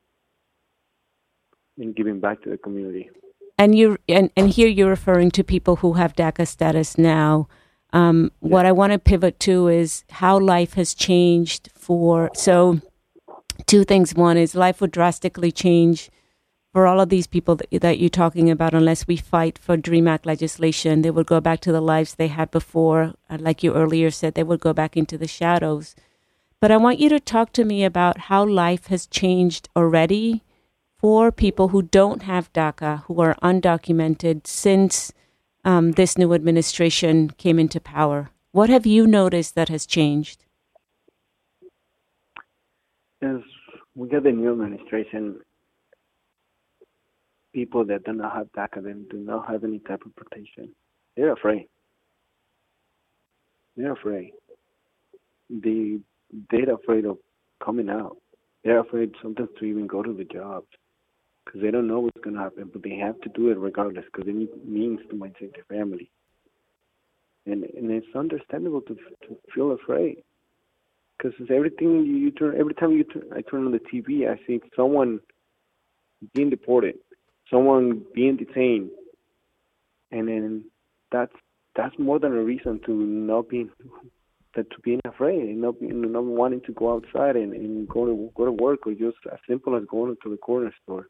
and 1.77 1.95
giving 1.95 2.19
back 2.19 2.43
to 2.43 2.49
the 2.49 2.57
community. 2.57 3.09
And 3.57 3.77
you 3.77 3.97
and, 4.09 4.29
and 4.35 4.49
here 4.49 4.67
you're 4.67 4.89
referring 4.89 5.31
to 5.31 5.43
people 5.43 5.77
who 5.77 5.93
have 5.93 6.15
DACA 6.15 6.47
status 6.47 6.97
now. 6.97 7.47
Um, 7.93 8.31
yeah. 8.41 8.49
What 8.49 8.65
I 8.65 8.71
want 8.71 8.91
to 8.91 8.99
pivot 8.99 9.39
to 9.41 9.67
is 9.67 10.03
how 10.09 10.39
life 10.39 10.73
has 10.73 10.93
changed 10.93 11.69
for. 11.75 12.29
So, 12.33 12.81
two 13.67 13.83
things. 13.83 14.15
One 14.15 14.37
is 14.37 14.55
life 14.55 14.81
would 14.81 14.91
drastically 14.91 15.51
change 15.51 16.09
for 16.73 16.87
all 16.87 16.99
of 16.99 17.09
these 17.09 17.27
people 17.27 17.55
that, 17.55 17.69
that 17.81 17.99
you're 17.99 18.09
talking 18.09 18.49
about 18.49 18.73
unless 18.73 19.07
we 19.07 19.15
fight 19.15 19.59
for 19.59 19.77
DREAM 19.77 20.07
Act 20.07 20.25
legislation. 20.25 21.03
They 21.03 21.11
would 21.11 21.27
go 21.27 21.39
back 21.39 21.59
to 21.61 21.71
the 21.71 21.81
lives 21.81 22.15
they 22.15 22.27
had 22.27 22.49
before. 22.49 23.13
Uh, 23.29 23.37
like 23.39 23.61
you 23.63 23.75
earlier 23.75 24.09
said, 24.09 24.33
they 24.33 24.43
would 24.43 24.59
go 24.59 24.73
back 24.73 24.97
into 24.97 25.17
the 25.17 25.27
shadows. 25.27 25.95
But 26.59 26.71
I 26.71 26.77
want 26.77 26.97
you 26.97 27.09
to 27.09 27.19
talk 27.19 27.53
to 27.53 27.65
me 27.65 27.83
about 27.83 28.17
how 28.17 28.43
life 28.43 28.87
has 28.87 29.05
changed 29.05 29.69
already 29.75 30.43
for 30.97 31.31
people 31.31 31.67
who 31.67 31.81
don't 31.81 32.23
have 32.23 32.51
DACA, 32.53 33.03
who 33.03 33.21
are 33.21 33.35
undocumented 33.43 34.47
since 34.47 35.11
um, 35.65 35.93
this 35.93 36.17
new 36.17 36.33
administration 36.33 37.29
came 37.31 37.59
into 37.59 37.79
power. 37.79 38.29
What 38.51 38.69
have 38.69 38.85
you 38.85 39.07
noticed 39.07 39.55
that 39.55 39.69
has 39.69 39.85
changed? 39.85 40.43
As 43.21 43.37
we 43.95 44.09
get 44.09 44.23
the 44.23 44.31
new 44.31 44.51
administration, 44.51 45.39
people 47.53 47.85
that 47.85 48.03
do 48.03 48.13
not 48.13 48.35
have 48.35 48.51
DACA 48.51 48.83
then 48.83 49.05
do 49.09 49.17
not 49.17 49.49
have 49.49 49.63
any 49.63 49.79
type 49.79 50.01
of 50.05 50.15
protection. 50.15 50.69
They're 51.15 51.33
afraid. 51.33 51.67
They're 53.77 53.93
afraid. 53.93 54.31
They 55.49 55.99
they're 56.49 56.73
afraid 56.73 57.05
of 57.05 57.17
coming 57.63 57.89
out. 57.89 58.17
They're 58.63 58.79
afraid 58.79 59.11
sometimes 59.21 59.49
to 59.59 59.65
even 59.65 59.87
go 59.87 60.01
to 60.01 60.13
the 60.13 60.25
jobs 60.25 60.67
because 61.45 61.61
they 61.61 61.71
don't 61.71 61.87
know 61.87 61.99
what's 61.99 62.21
going 62.23 62.35
to 62.35 62.41
happen, 62.41 62.69
but 62.71 62.83
they 62.83 62.95
have 62.95 63.19
to 63.21 63.29
do 63.29 63.49
it 63.49 63.57
regardless 63.57 64.05
because 64.05 64.27
it 64.27 64.67
means 64.67 64.99
to 65.09 65.15
maintain 65.15 65.51
their 65.53 65.65
family. 65.65 66.09
And 67.45 67.63
and 67.63 67.91
it's 67.91 68.07
understandable 68.15 68.81
to 68.81 68.95
to 68.95 69.37
feel 69.53 69.71
afraid 69.71 70.23
because 71.17 71.33
everything 71.49 72.05
you, 72.05 72.15
you 72.15 72.31
turn 72.31 72.55
every 72.57 72.73
time 72.73 72.91
you 72.91 73.03
turn, 73.03 73.23
I 73.35 73.41
turn 73.41 73.65
on 73.65 73.71
the 73.71 73.79
TV, 73.79 74.29
I 74.29 74.39
see 74.47 74.61
someone 74.75 75.19
being 76.33 76.49
deported, 76.49 76.95
someone 77.51 78.03
being 78.15 78.37
detained, 78.37 78.89
and 80.11 80.27
then 80.27 80.65
that's 81.11 81.33
that's 81.75 81.97
more 81.99 82.19
than 82.19 82.33
a 82.33 82.43
reason 82.43 82.79
to 82.85 82.91
not 82.93 83.49
be 83.49 83.69
that 84.55 84.69
to 84.69 84.79
being 84.83 85.01
afraid 85.05 85.41
and 85.41 85.61
not 85.61 85.75
not 85.81 86.23
wanting 86.23 86.61
to 86.61 86.71
go 86.73 86.93
outside 86.93 87.35
and, 87.35 87.53
and 87.53 87.89
go 87.89 88.05
to 88.05 88.31
go 88.35 88.45
to 88.45 88.51
work 88.51 88.87
or 88.87 88.93
just 88.93 89.17
as 89.31 89.39
simple 89.49 89.75
as 89.75 89.83
going 89.89 90.15
to 90.23 90.29
the 90.29 90.37
corner 90.37 90.71
store 90.83 91.07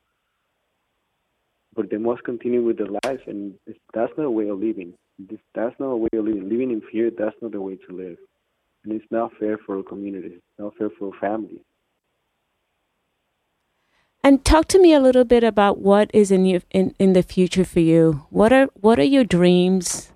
but 1.75 1.89
they 1.89 1.97
must 1.97 2.23
continue 2.23 2.63
with 2.63 2.77
their 2.77 2.88
lives, 3.03 3.21
and 3.27 3.53
that's 3.93 4.12
not 4.17 4.25
a 4.25 4.31
way 4.31 4.49
of 4.49 4.59
living. 4.59 4.93
This, 5.19 5.39
that's 5.55 5.75
not 5.79 5.88
a 5.88 5.97
way 5.97 6.09
of 6.13 6.25
living. 6.25 6.49
Living 6.49 6.71
in 6.71 6.81
fear, 6.91 7.12
that's 7.15 7.36
not 7.41 7.51
the 7.51 7.62
way 7.62 7.77
to 7.88 7.95
live. 7.95 8.17
And 8.83 8.93
it's 8.93 9.05
not 9.12 9.31
fair 9.39 9.57
for 9.65 9.79
a 9.79 9.83
community. 9.83 10.36
It's 10.36 10.59
not 10.59 10.75
fair 10.77 10.89
for 10.97 11.09
a 11.15 11.19
family. 11.19 11.63
And 14.23 14.45
talk 14.45 14.67
to 14.69 14.79
me 14.79 14.93
a 14.93 15.01
little 15.01 15.25
bit 15.25 15.43
about 15.43 15.79
what 15.79 16.09
is 16.13 16.31
in 16.31 16.45
you 16.45 16.62
in, 16.71 16.95
in 16.97 17.12
the 17.13 17.23
future 17.23 17.65
for 17.65 17.81
you. 17.81 18.25
What 18.29 18.53
are 18.53 18.67
what 18.73 18.97
are 18.97 19.03
your 19.03 19.25
dreams? 19.25 20.12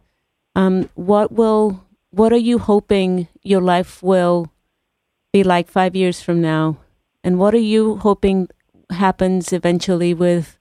Um, 0.56 0.90
what 0.96 1.34
will 1.34 1.86
what 2.12 2.32
are 2.32 2.38
you 2.38 2.58
hoping 2.58 3.28
your 3.44 3.62
life 3.62 4.02
will 4.02 4.50
be 5.34 5.44
like 5.44 5.70
five 5.70 5.94
years 5.94 6.22
from 6.22 6.42
now? 6.42 6.78
And 7.22 7.38
what 7.38 7.54
are 7.54 7.60
you 7.60 7.98
hoping 7.98 8.48
happens 8.92 9.52
eventually 9.52 10.14
with 10.14 10.57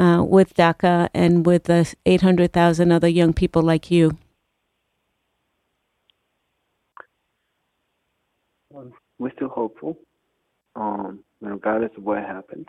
uh, 0.00 0.24
with 0.24 0.54
DACA 0.54 1.10
and 1.12 1.44
with 1.44 1.64
the 1.64 1.94
800,000 2.06 2.90
other 2.90 3.08
young 3.08 3.32
people 3.34 3.62
like 3.62 3.90
you? 3.90 4.16
we're 9.18 9.32
still 9.36 9.48
hopeful. 9.48 9.98
Um, 10.74 11.22
regardless 11.42 11.90
of 11.98 12.04
what 12.04 12.18
happens, 12.18 12.66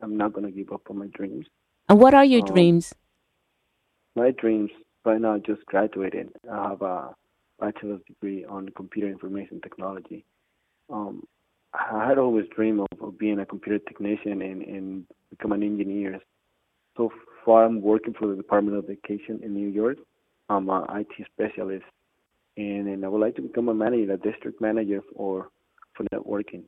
I'm 0.00 0.16
not 0.16 0.32
going 0.32 0.46
to 0.46 0.50
give 0.50 0.72
up 0.72 0.82
on 0.88 0.98
my 0.98 1.08
dreams. 1.08 1.44
And 1.88 2.00
what 2.00 2.14
are 2.14 2.24
your 2.24 2.40
um, 2.40 2.46
dreams? 2.46 2.94
My 4.16 4.30
dreams 4.30 4.70
right 5.04 5.20
now, 5.20 5.34
I 5.34 5.38
just 5.40 5.66
graduated. 5.66 6.30
I 6.50 6.70
have 6.70 6.80
a 6.80 7.14
bachelor's 7.60 8.00
degree 8.06 8.46
on 8.46 8.70
computer 8.70 9.08
information 9.08 9.60
technology. 9.60 10.24
Um, 10.90 11.24
I 11.74 12.08
had 12.08 12.16
always 12.16 12.46
dreamed 12.54 12.80
of, 12.80 13.02
of 13.02 13.18
being 13.18 13.38
a 13.40 13.44
computer 13.44 13.78
technician 13.80 14.40
and, 14.40 14.62
and 14.62 15.04
become 15.30 15.52
an 15.52 15.62
engineer 15.62 16.20
so 16.96 17.10
far, 17.44 17.64
I'm 17.64 17.80
working 17.80 18.14
for 18.18 18.28
the 18.28 18.36
Department 18.36 18.76
of 18.76 18.84
Education 18.84 19.40
in 19.42 19.54
New 19.54 19.68
York. 19.68 19.98
I'm 20.48 20.68
an 20.68 20.84
IT 20.90 21.26
specialist, 21.32 21.84
and, 22.56 22.88
and 22.88 23.04
I 23.04 23.08
would 23.08 23.20
like 23.20 23.36
to 23.36 23.42
become 23.42 23.68
a 23.68 23.74
manager, 23.74 24.12
a 24.12 24.16
district 24.16 24.60
manager 24.60 25.00
for 25.16 25.48
for 25.94 26.04
networking. 26.12 26.64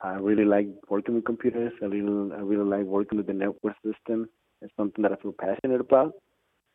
I 0.00 0.14
really 0.14 0.44
like 0.44 0.68
working 0.88 1.14
with 1.14 1.24
computers. 1.24 1.72
I 1.82 1.86
really, 1.86 2.32
I 2.32 2.40
really 2.40 2.64
like 2.64 2.86
working 2.86 3.18
with 3.18 3.26
the 3.26 3.32
network 3.34 3.74
system. 3.84 4.28
It's 4.62 4.72
something 4.76 5.02
that 5.02 5.12
I 5.12 5.16
feel 5.16 5.34
passionate 5.38 5.80
about, 5.80 6.14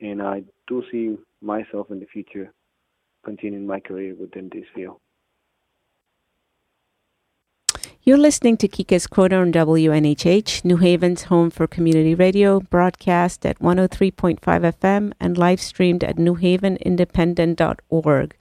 and 0.02 0.22
I 0.22 0.44
do 0.68 0.84
see 0.92 1.18
myself 1.42 1.92
in 1.92 2.00
the 2.00 2.06
future 2.08 2.52
continuing 3.24 3.66
my 3.66 3.80
career 3.80 4.16
within 4.16 4.50
this 4.54 4.66
field. 4.76 4.98
You're 8.08 8.20
listening 8.20 8.58
to 8.58 8.68
Kika's 8.68 9.08
Corner 9.08 9.42
on 9.42 9.52
WNHH, 9.52 10.64
New 10.64 10.78
Haven's 10.78 11.24
home 11.24 11.50
for 11.50 11.66
community 11.66 12.14
radio, 12.14 12.60
broadcast 12.60 13.44
at 13.48 13.58
103.5 13.58 14.40
FM 14.40 15.12
and 15.20 15.40
live 15.40 15.60
streamed 15.60 16.04
at 16.04 16.18
newhavenindependent.org. 16.18 18.36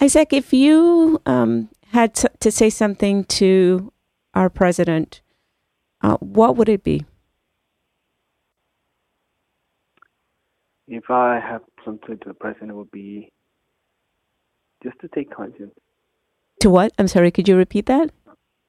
Isaac, 0.00 0.32
if 0.32 0.54
you 0.54 1.20
um, 1.26 1.68
had 1.92 2.14
to 2.14 2.50
say 2.50 2.70
something 2.70 3.24
to 3.24 3.92
our 4.32 4.48
president, 4.48 5.20
uh, 6.00 6.16
what 6.20 6.56
would 6.56 6.70
it 6.70 6.82
be? 6.82 7.04
If 10.88 11.10
I 11.10 11.38
have 11.38 11.60
something 11.84 12.16
to 12.16 12.28
the 12.28 12.32
president, 12.32 12.70
it 12.70 12.76
would 12.76 12.90
be 12.90 13.30
just 14.82 14.98
to 15.00 15.08
take 15.08 15.30
conscience. 15.30 15.74
To 16.60 16.70
what? 16.70 16.92
I'm 16.98 17.08
sorry, 17.08 17.30
could 17.30 17.46
you 17.46 17.58
repeat 17.58 17.84
that? 17.84 18.10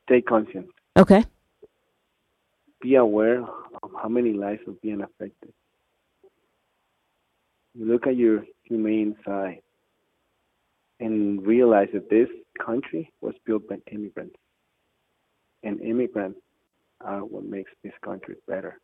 Stay 0.07 0.21
conscious. 0.21 0.65
Okay. 0.95 1.23
Be 2.81 2.95
aware 2.95 3.41
of 3.41 3.91
how 4.01 4.07
many 4.07 4.33
lives 4.33 4.61
are 4.67 4.73
being 4.81 5.01
affected. 5.01 5.53
Look 7.75 8.07
at 8.07 8.15
your 8.15 8.43
humane 8.63 9.15
side 9.25 9.61
and 10.99 11.45
realize 11.45 11.89
that 11.93 12.09
this 12.09 12.29
country 12.63 13.11
was 13.21 13.35
built 13.45 13.67
by 13.67 13.77
immigrants. 13.91 14.35
And 15.63 15.81
immigrants 15.81 16.39
are 17.01 17.19
what 17.19 17.43
makes 17.43 17.71
this 17.83 17.93
country 18.03 18.35
better. 18.47 18.79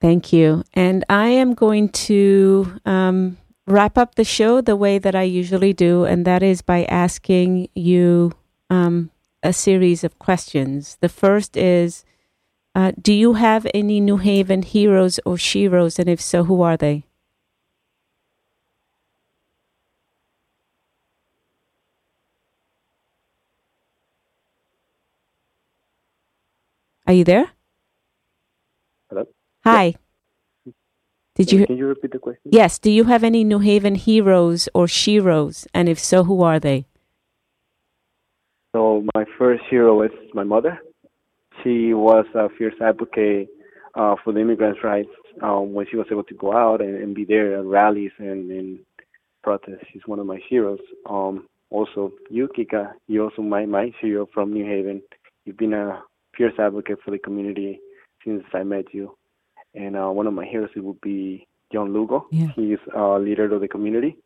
Thank 0.00 0.32
you. 0.32 0.64
And 0.74 1.04
I 1.08 1.28
am 1.28 1.54
going 1.54 1.90
to 1.90 2.80
um, 2.84 3.36
wrap 3.66 3.96
up 3.96 4.14
the 4.14 4.24
show 4.24 4.60
the 4.60 4.76
way 4.76 4.98
that 4.98 5.14
I 5.14 5.22
usually 5.22 5.72
do, 5.72 6.04
and 6.04 6.24
that 6.24 6.42
is 6.42 6.62
by 6.62 6.84
asking 6.84 7.68
you 7.74 8.32
um, 8.70 9.10
a 9.42 9.52
series 9.52 10.04
of 10.04 10.18
questions. 10.18 10.98
The 11.00 11.08
first 11.08 11.56
is 11.56 12.04
uh, 12.74 12.92
Do 13.00 13.12
you 13.12 13.34
have 13.34 13.66
any 13.74 14.00
New 14.00 14.16
Haven 14.16 14.62
heroes 14.62 15.20
or 15.24 15.36
sheroes? 15.36 15.98
And 15.98 16.08
if 16.08 16.20
so, 16.20 16.44
who 16.44 16.62
are 16.62 16.76
they? 16.76 17.04
Are 27.06 27.12
you 27.12 27.24
there? 27.24 27.50
Hello? 29.10 29.26
Hi. 29.64 29.94
Did 31.34 31.50
you? 31.52 31.66
Can 31.66 31.76
you 31.76 31.86
repeat 31.86 32.12
the 32.12 32.18
question? 32.18 32.42
Yes. 32.44 32.78
Do 32.78 32.90
you 32.90 33.04
have 33.04 33.24
any 33.24 33.42
New 33.44 33.60
Haven 33.60 33.94
heroes 33.94 34.68
or 34.74 34.86
sheroes? 34.86 35.66
And 35.72 35.88
if 35.88 35.98
so, 35.98 36.24
who 36.24 36.42
are 36.42 36.60
they? 36.60 36.86
So 38.74 39.04
my 39.14 39.24
first 39.38 39.62
hero 39.70 40.02
is 40.02 40.10
my 40.34 40.44
mother. 40.44 40.78
She 41.62 41.94
was 41.94 42.26
a 42.34 42.48
fierce 42.56 42.74
advocate 42.80 43.48
uh, 43.94 44.16
for 44.22 44.32
the 44.32 44.40
immigrants' 44.40 44.80
rights 44.82 45.10
um, 45.42 45.74
when 45.74 45.86
she 45.90 45.96
was 45.96 46.06
able 46.10 46.24
to 46.24 46.34
go 46.34 46.52
out 46.52 46.80
and, 46.80 46.96
and 46.96 47.14
be 47.14 47.24
there 47.24 47.58
at 47.58 47.64
rallies 47.64 48.12
and, 48.18 48.50
and 48.50 48.78
protests. 49.42 49.84
She's 49.92 50.02
one 50.06 50.18
of 50.18 50.26
my 50.26 50.40
heroes. 50.48 50.80
Um, 51.08 51.48
also, 51.70 52.12
you, 52.30 52.48
Kika, 52.48 52.92
you're 53.08 53.24
also 53.24 53.42
my, 53.42 53.66
my 53.66 53.92
hero 54.00 54.28
from 54.32 54.52
New 54.52 54.64
Haven. 54.64 55.02
You've 55.44 55.56
been 55.56 55.74
a 55.74 56.02
fierce 56.36 56.54
advocate 56.58 56.98
for 57.04 57.10
the 57.10 57.18
community 57.18 57.80
since 58.24 58.44
I 58.54 58.62
met 58.62 58.86
you. 58.92 59.16
And 59.74 59.96
uh, 59.96 60.08
one 60.08 60.26
of 60.26 60.34
my 60.34 60.44
heroes 60.44 60.70
would 60.76 61.00
be 61.00 61.46
John 61.72 61.92
Lugo. 61.92 62.26
Yeah. 62.30 62.48
He's 62.54 62.78
a 62.94 63.18
leader 63.18 63.52
of 63.52 63.60
the 63.60 63.68
community, 63.68 64.16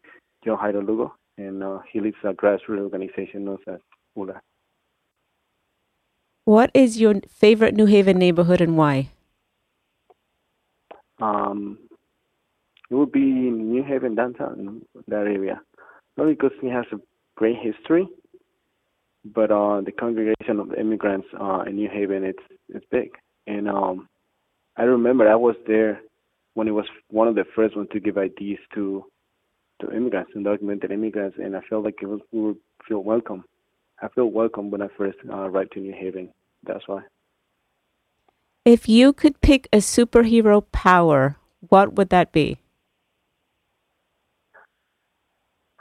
John 0.44 0.58
Jairo 0.58 0.86
Lugo, 0.86 1.14
and 1.38 1.62
uh, 1.62 1.78
he 1.90 2.00
leads 2.00 2.16
a 2.24 2.32
grassroots 2.32 2.80
organization 2.80 3.44
known 3.44 3.58
as 3.68 3.78
ULA. 4.16 4.40
What 6.44 6.70
is 6.74 7.00
your 7.00 7.14
favorite 7.28 7.74
New 7.74 7.86
Haven 7.86 8.18
neighborhood 8.18 8.60
and 8.60 8.76
why? 8.76 9.10
Um, 11.20 11.78
it 12.90 12.94
would 12.94 13.12
be 13.12 13.20
New 13.20 13.82
Haven 13.82 14.14
downtown, 14.14 14.82
that 15.08 15.26
area. 15.26 15.60
Not 16.16 16.28
because 16.28 16.52
it 16.62 16.70
has 16.70 16.84
a 16.92 17.00
great 17.34 17.56
history, 17.60 18.08
but 19.24 19.50
uh, 19.50 19.80
the 19.80 19.92
congregation 19.92 20.60
of 20.60 20.72
immigrants 20.74 21.26
uh, 21.38 21.64
in 21.66 21.76
New 21.76 21.88
Haven, 21.88 22.24
it's 22.24 22.42
it's 22.68 22.86
big. 22.90 23.10
And 23.46 23.68
um, 23.68 24.08
I 24.76 24.82
remember 24.82 25.28
I 25.28 25.36
was 25.36 25.56
there 25.66 26.00
when 26.54 26.68
it 26.68 26.72
was 26.72 26.86
one 27.10 27.28
of 27.28 27.34
the 27.34 27.44
first 27.54 27.76
ones 27.76 27.88
to 27.92 28.00
give 28.00 28.16
IDs 28.16 28.60
to 28.74 29.04
to 29.80 29.92
immigrants, 29.94 30.32
undocumented 30.34 30.90
immigrants, 30.90 31.36
and 31.38 31.54
I 31.54 31.60
felt 31.68 31.84
like 31.84 31.96
it 32.00 32.06
was 32.06 32.20
we 32.32 32.40
would 32.40 32.56
feel 32.88 33.02
welcome. 33.02 33.44
I 34.00 34.08
feel 34.08 34.26
welcome 34.26 34.70
when 34.70 34.82
I 34.82 34.88
first 34.96 35.18
uh, 35.28 35.34
arrived 35.36 35.72
to 35.72 35.80
New 35.80 35.92
Haven. 35.92 36.30
That's 36.64 36.86
why. 36.86 37.02
If 38.64 38.88
you 38.88 39.12
could 39.12 39.40
pick 39.40 39.68
a 39.72 39.78
superhero 39.78 40.64
power, 40.72 41.36
what 41.60 41.94
would 41.94 42.08
that 42.08 42.32
be? 42.32 42.58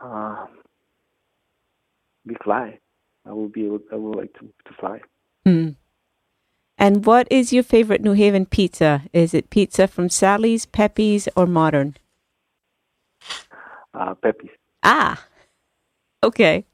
Uh, 0.02 0.46
be 2.28 2.36
fly. 2.44 2.80
I 3.26 3.32
will 3.32 3.50
be 3.50 3.66
able. 3.66 3.80
I 3.92 3.96
would 3.96 4.18
like 4.18 4.34
to 4.34 4.42
to 4.42 4.74
fly. 4.80 5.02
Hmm. 5.46 5.70
And 6.78 7.06
what 7.06 7.28
is 7.32 7.54
your 7.54 7.64
favorite 7.64 8.02
New 8.02 8.14
Haven 8.14 8.46
pizza? 8.46 9.04
Is 9.14 9.34
it 9.34 9.50
pizza 9.50 9.88
from 9.88 10.10
Sally's, 10.10 10.66
Pepe's, 10.66 11.30
or 11.36 11.46
Modern? 11.46 11.96
Uh, 13.94 14.14
Pepe's. 14.16 14.50
Ah, 14.84 15.24
okay. 16.22 16.66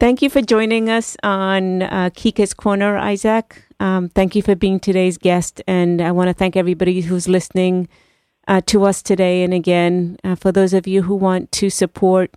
Thank 0.00 0.22
you 0.22 0.30
for 0.30 0.40
joining 0.40 0.88
us 0.88 1.16
on 1.22 1.82
uh, 1.82 2.10
Kika's 2.14 2.54
Corner, 2.54 2.96
Isaac. 2.96 3.62
Um, 3.78 4.08
thank 4.08 4.34
you 4.34 4.42
for 4.42 4.54
being 4.54 4.80
today's 4.80 5.18
guest. 5.18 5.62
And 5.66 6.00
I 6.00 6.12
want 6.12 6.28
to 6.28 6.34
thank 6.34 6.56
everybody 6.56 7.02
who's 7.02 7.28
listening 7.28 7.88
uh, 8.48 8.62
to 8.66 8.84
us 8.84 9.02
today. 9.02 9.42
And 9.42 9.52
again, 9.52 10.16
uh, 10.24 10.34
for 10.34 10.50
those 10.50 10.72
of 10.72 10.86
you 10.86 11.02
who 11.02 11.14
want 11.14 11.52
to 11.52 11.68
support 11.68 12.34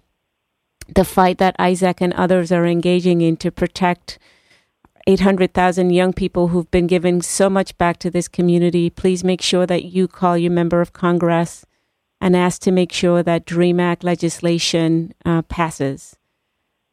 the 0.93 1.05
fight 1.05 1.37
that 1.37 1.55
Isaac 1.57 2.01
and 2.01 2.13
others 2.13 2.51
are 2.51 2.65
engaging 2.65 3.21
in 3.21 3.37
to 3.37 3.51
protect 3.51 4.19
800,000 5.07 5.89
young 5.89 6.13
people 6.13 6.49
who've 6.49 6.69
been 6.71 6.87
giving 6.87 7.21
so 7.21 7.49
much 7.49 7.77
back 7.77 7.97
to 7.99 8.09
this 8.09 8.27
community, 8.27 8.89
please 8.89 9.23
make 9.23 9.41
sure 9.41 9.65
that 9.65 9.85
you 9.85 10.07
call 10.07 10.37
your 10.37 10.51
member 10.51 10.81
of 10.81 10.93
Congress 10.93 11.65
and 12.21 12.35
ask 12.35 12.61
to 12.61 12.71
make 12.71 12.91
sure 12.91 13.21
that 13.21 13.45
DREAM 13.45 13.79
Act 13.79 14.03
legislation 14.03 15.13
uh, 15.25 15.41
passes. 15.43 16.15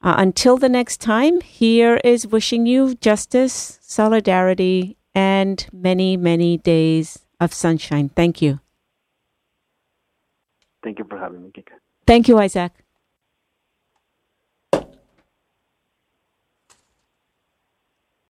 Uh, 0.03 0.15
until 0.19 0.57
the 0.57 0.69
next 0.69 1.01
time, 1.01 1.41
here 1.41 2.01
is 2.03 2.27
wishing 2.27 2.67
you 2.67 2.95
justice, 2.97 3.79
solidarity, 3.83 4.97
and 5.15 5.67
many, 5.73 6.17
many 6.17 6.59
days 6.59 7.27
of 7.39 7.53
sunshine. 7.53 8.09
Thank 8.09 8.43
you. 8.43 8.61
Thank 10.83 10.99
you 10.99 11.05
for 11.09 11.19
having 11.19 11.43
me, 11.43 11.51
Kika. 11.51 11.75
Thank 12.07 12.29
you, 12.29 12.39
Isaac. 12.39 12.73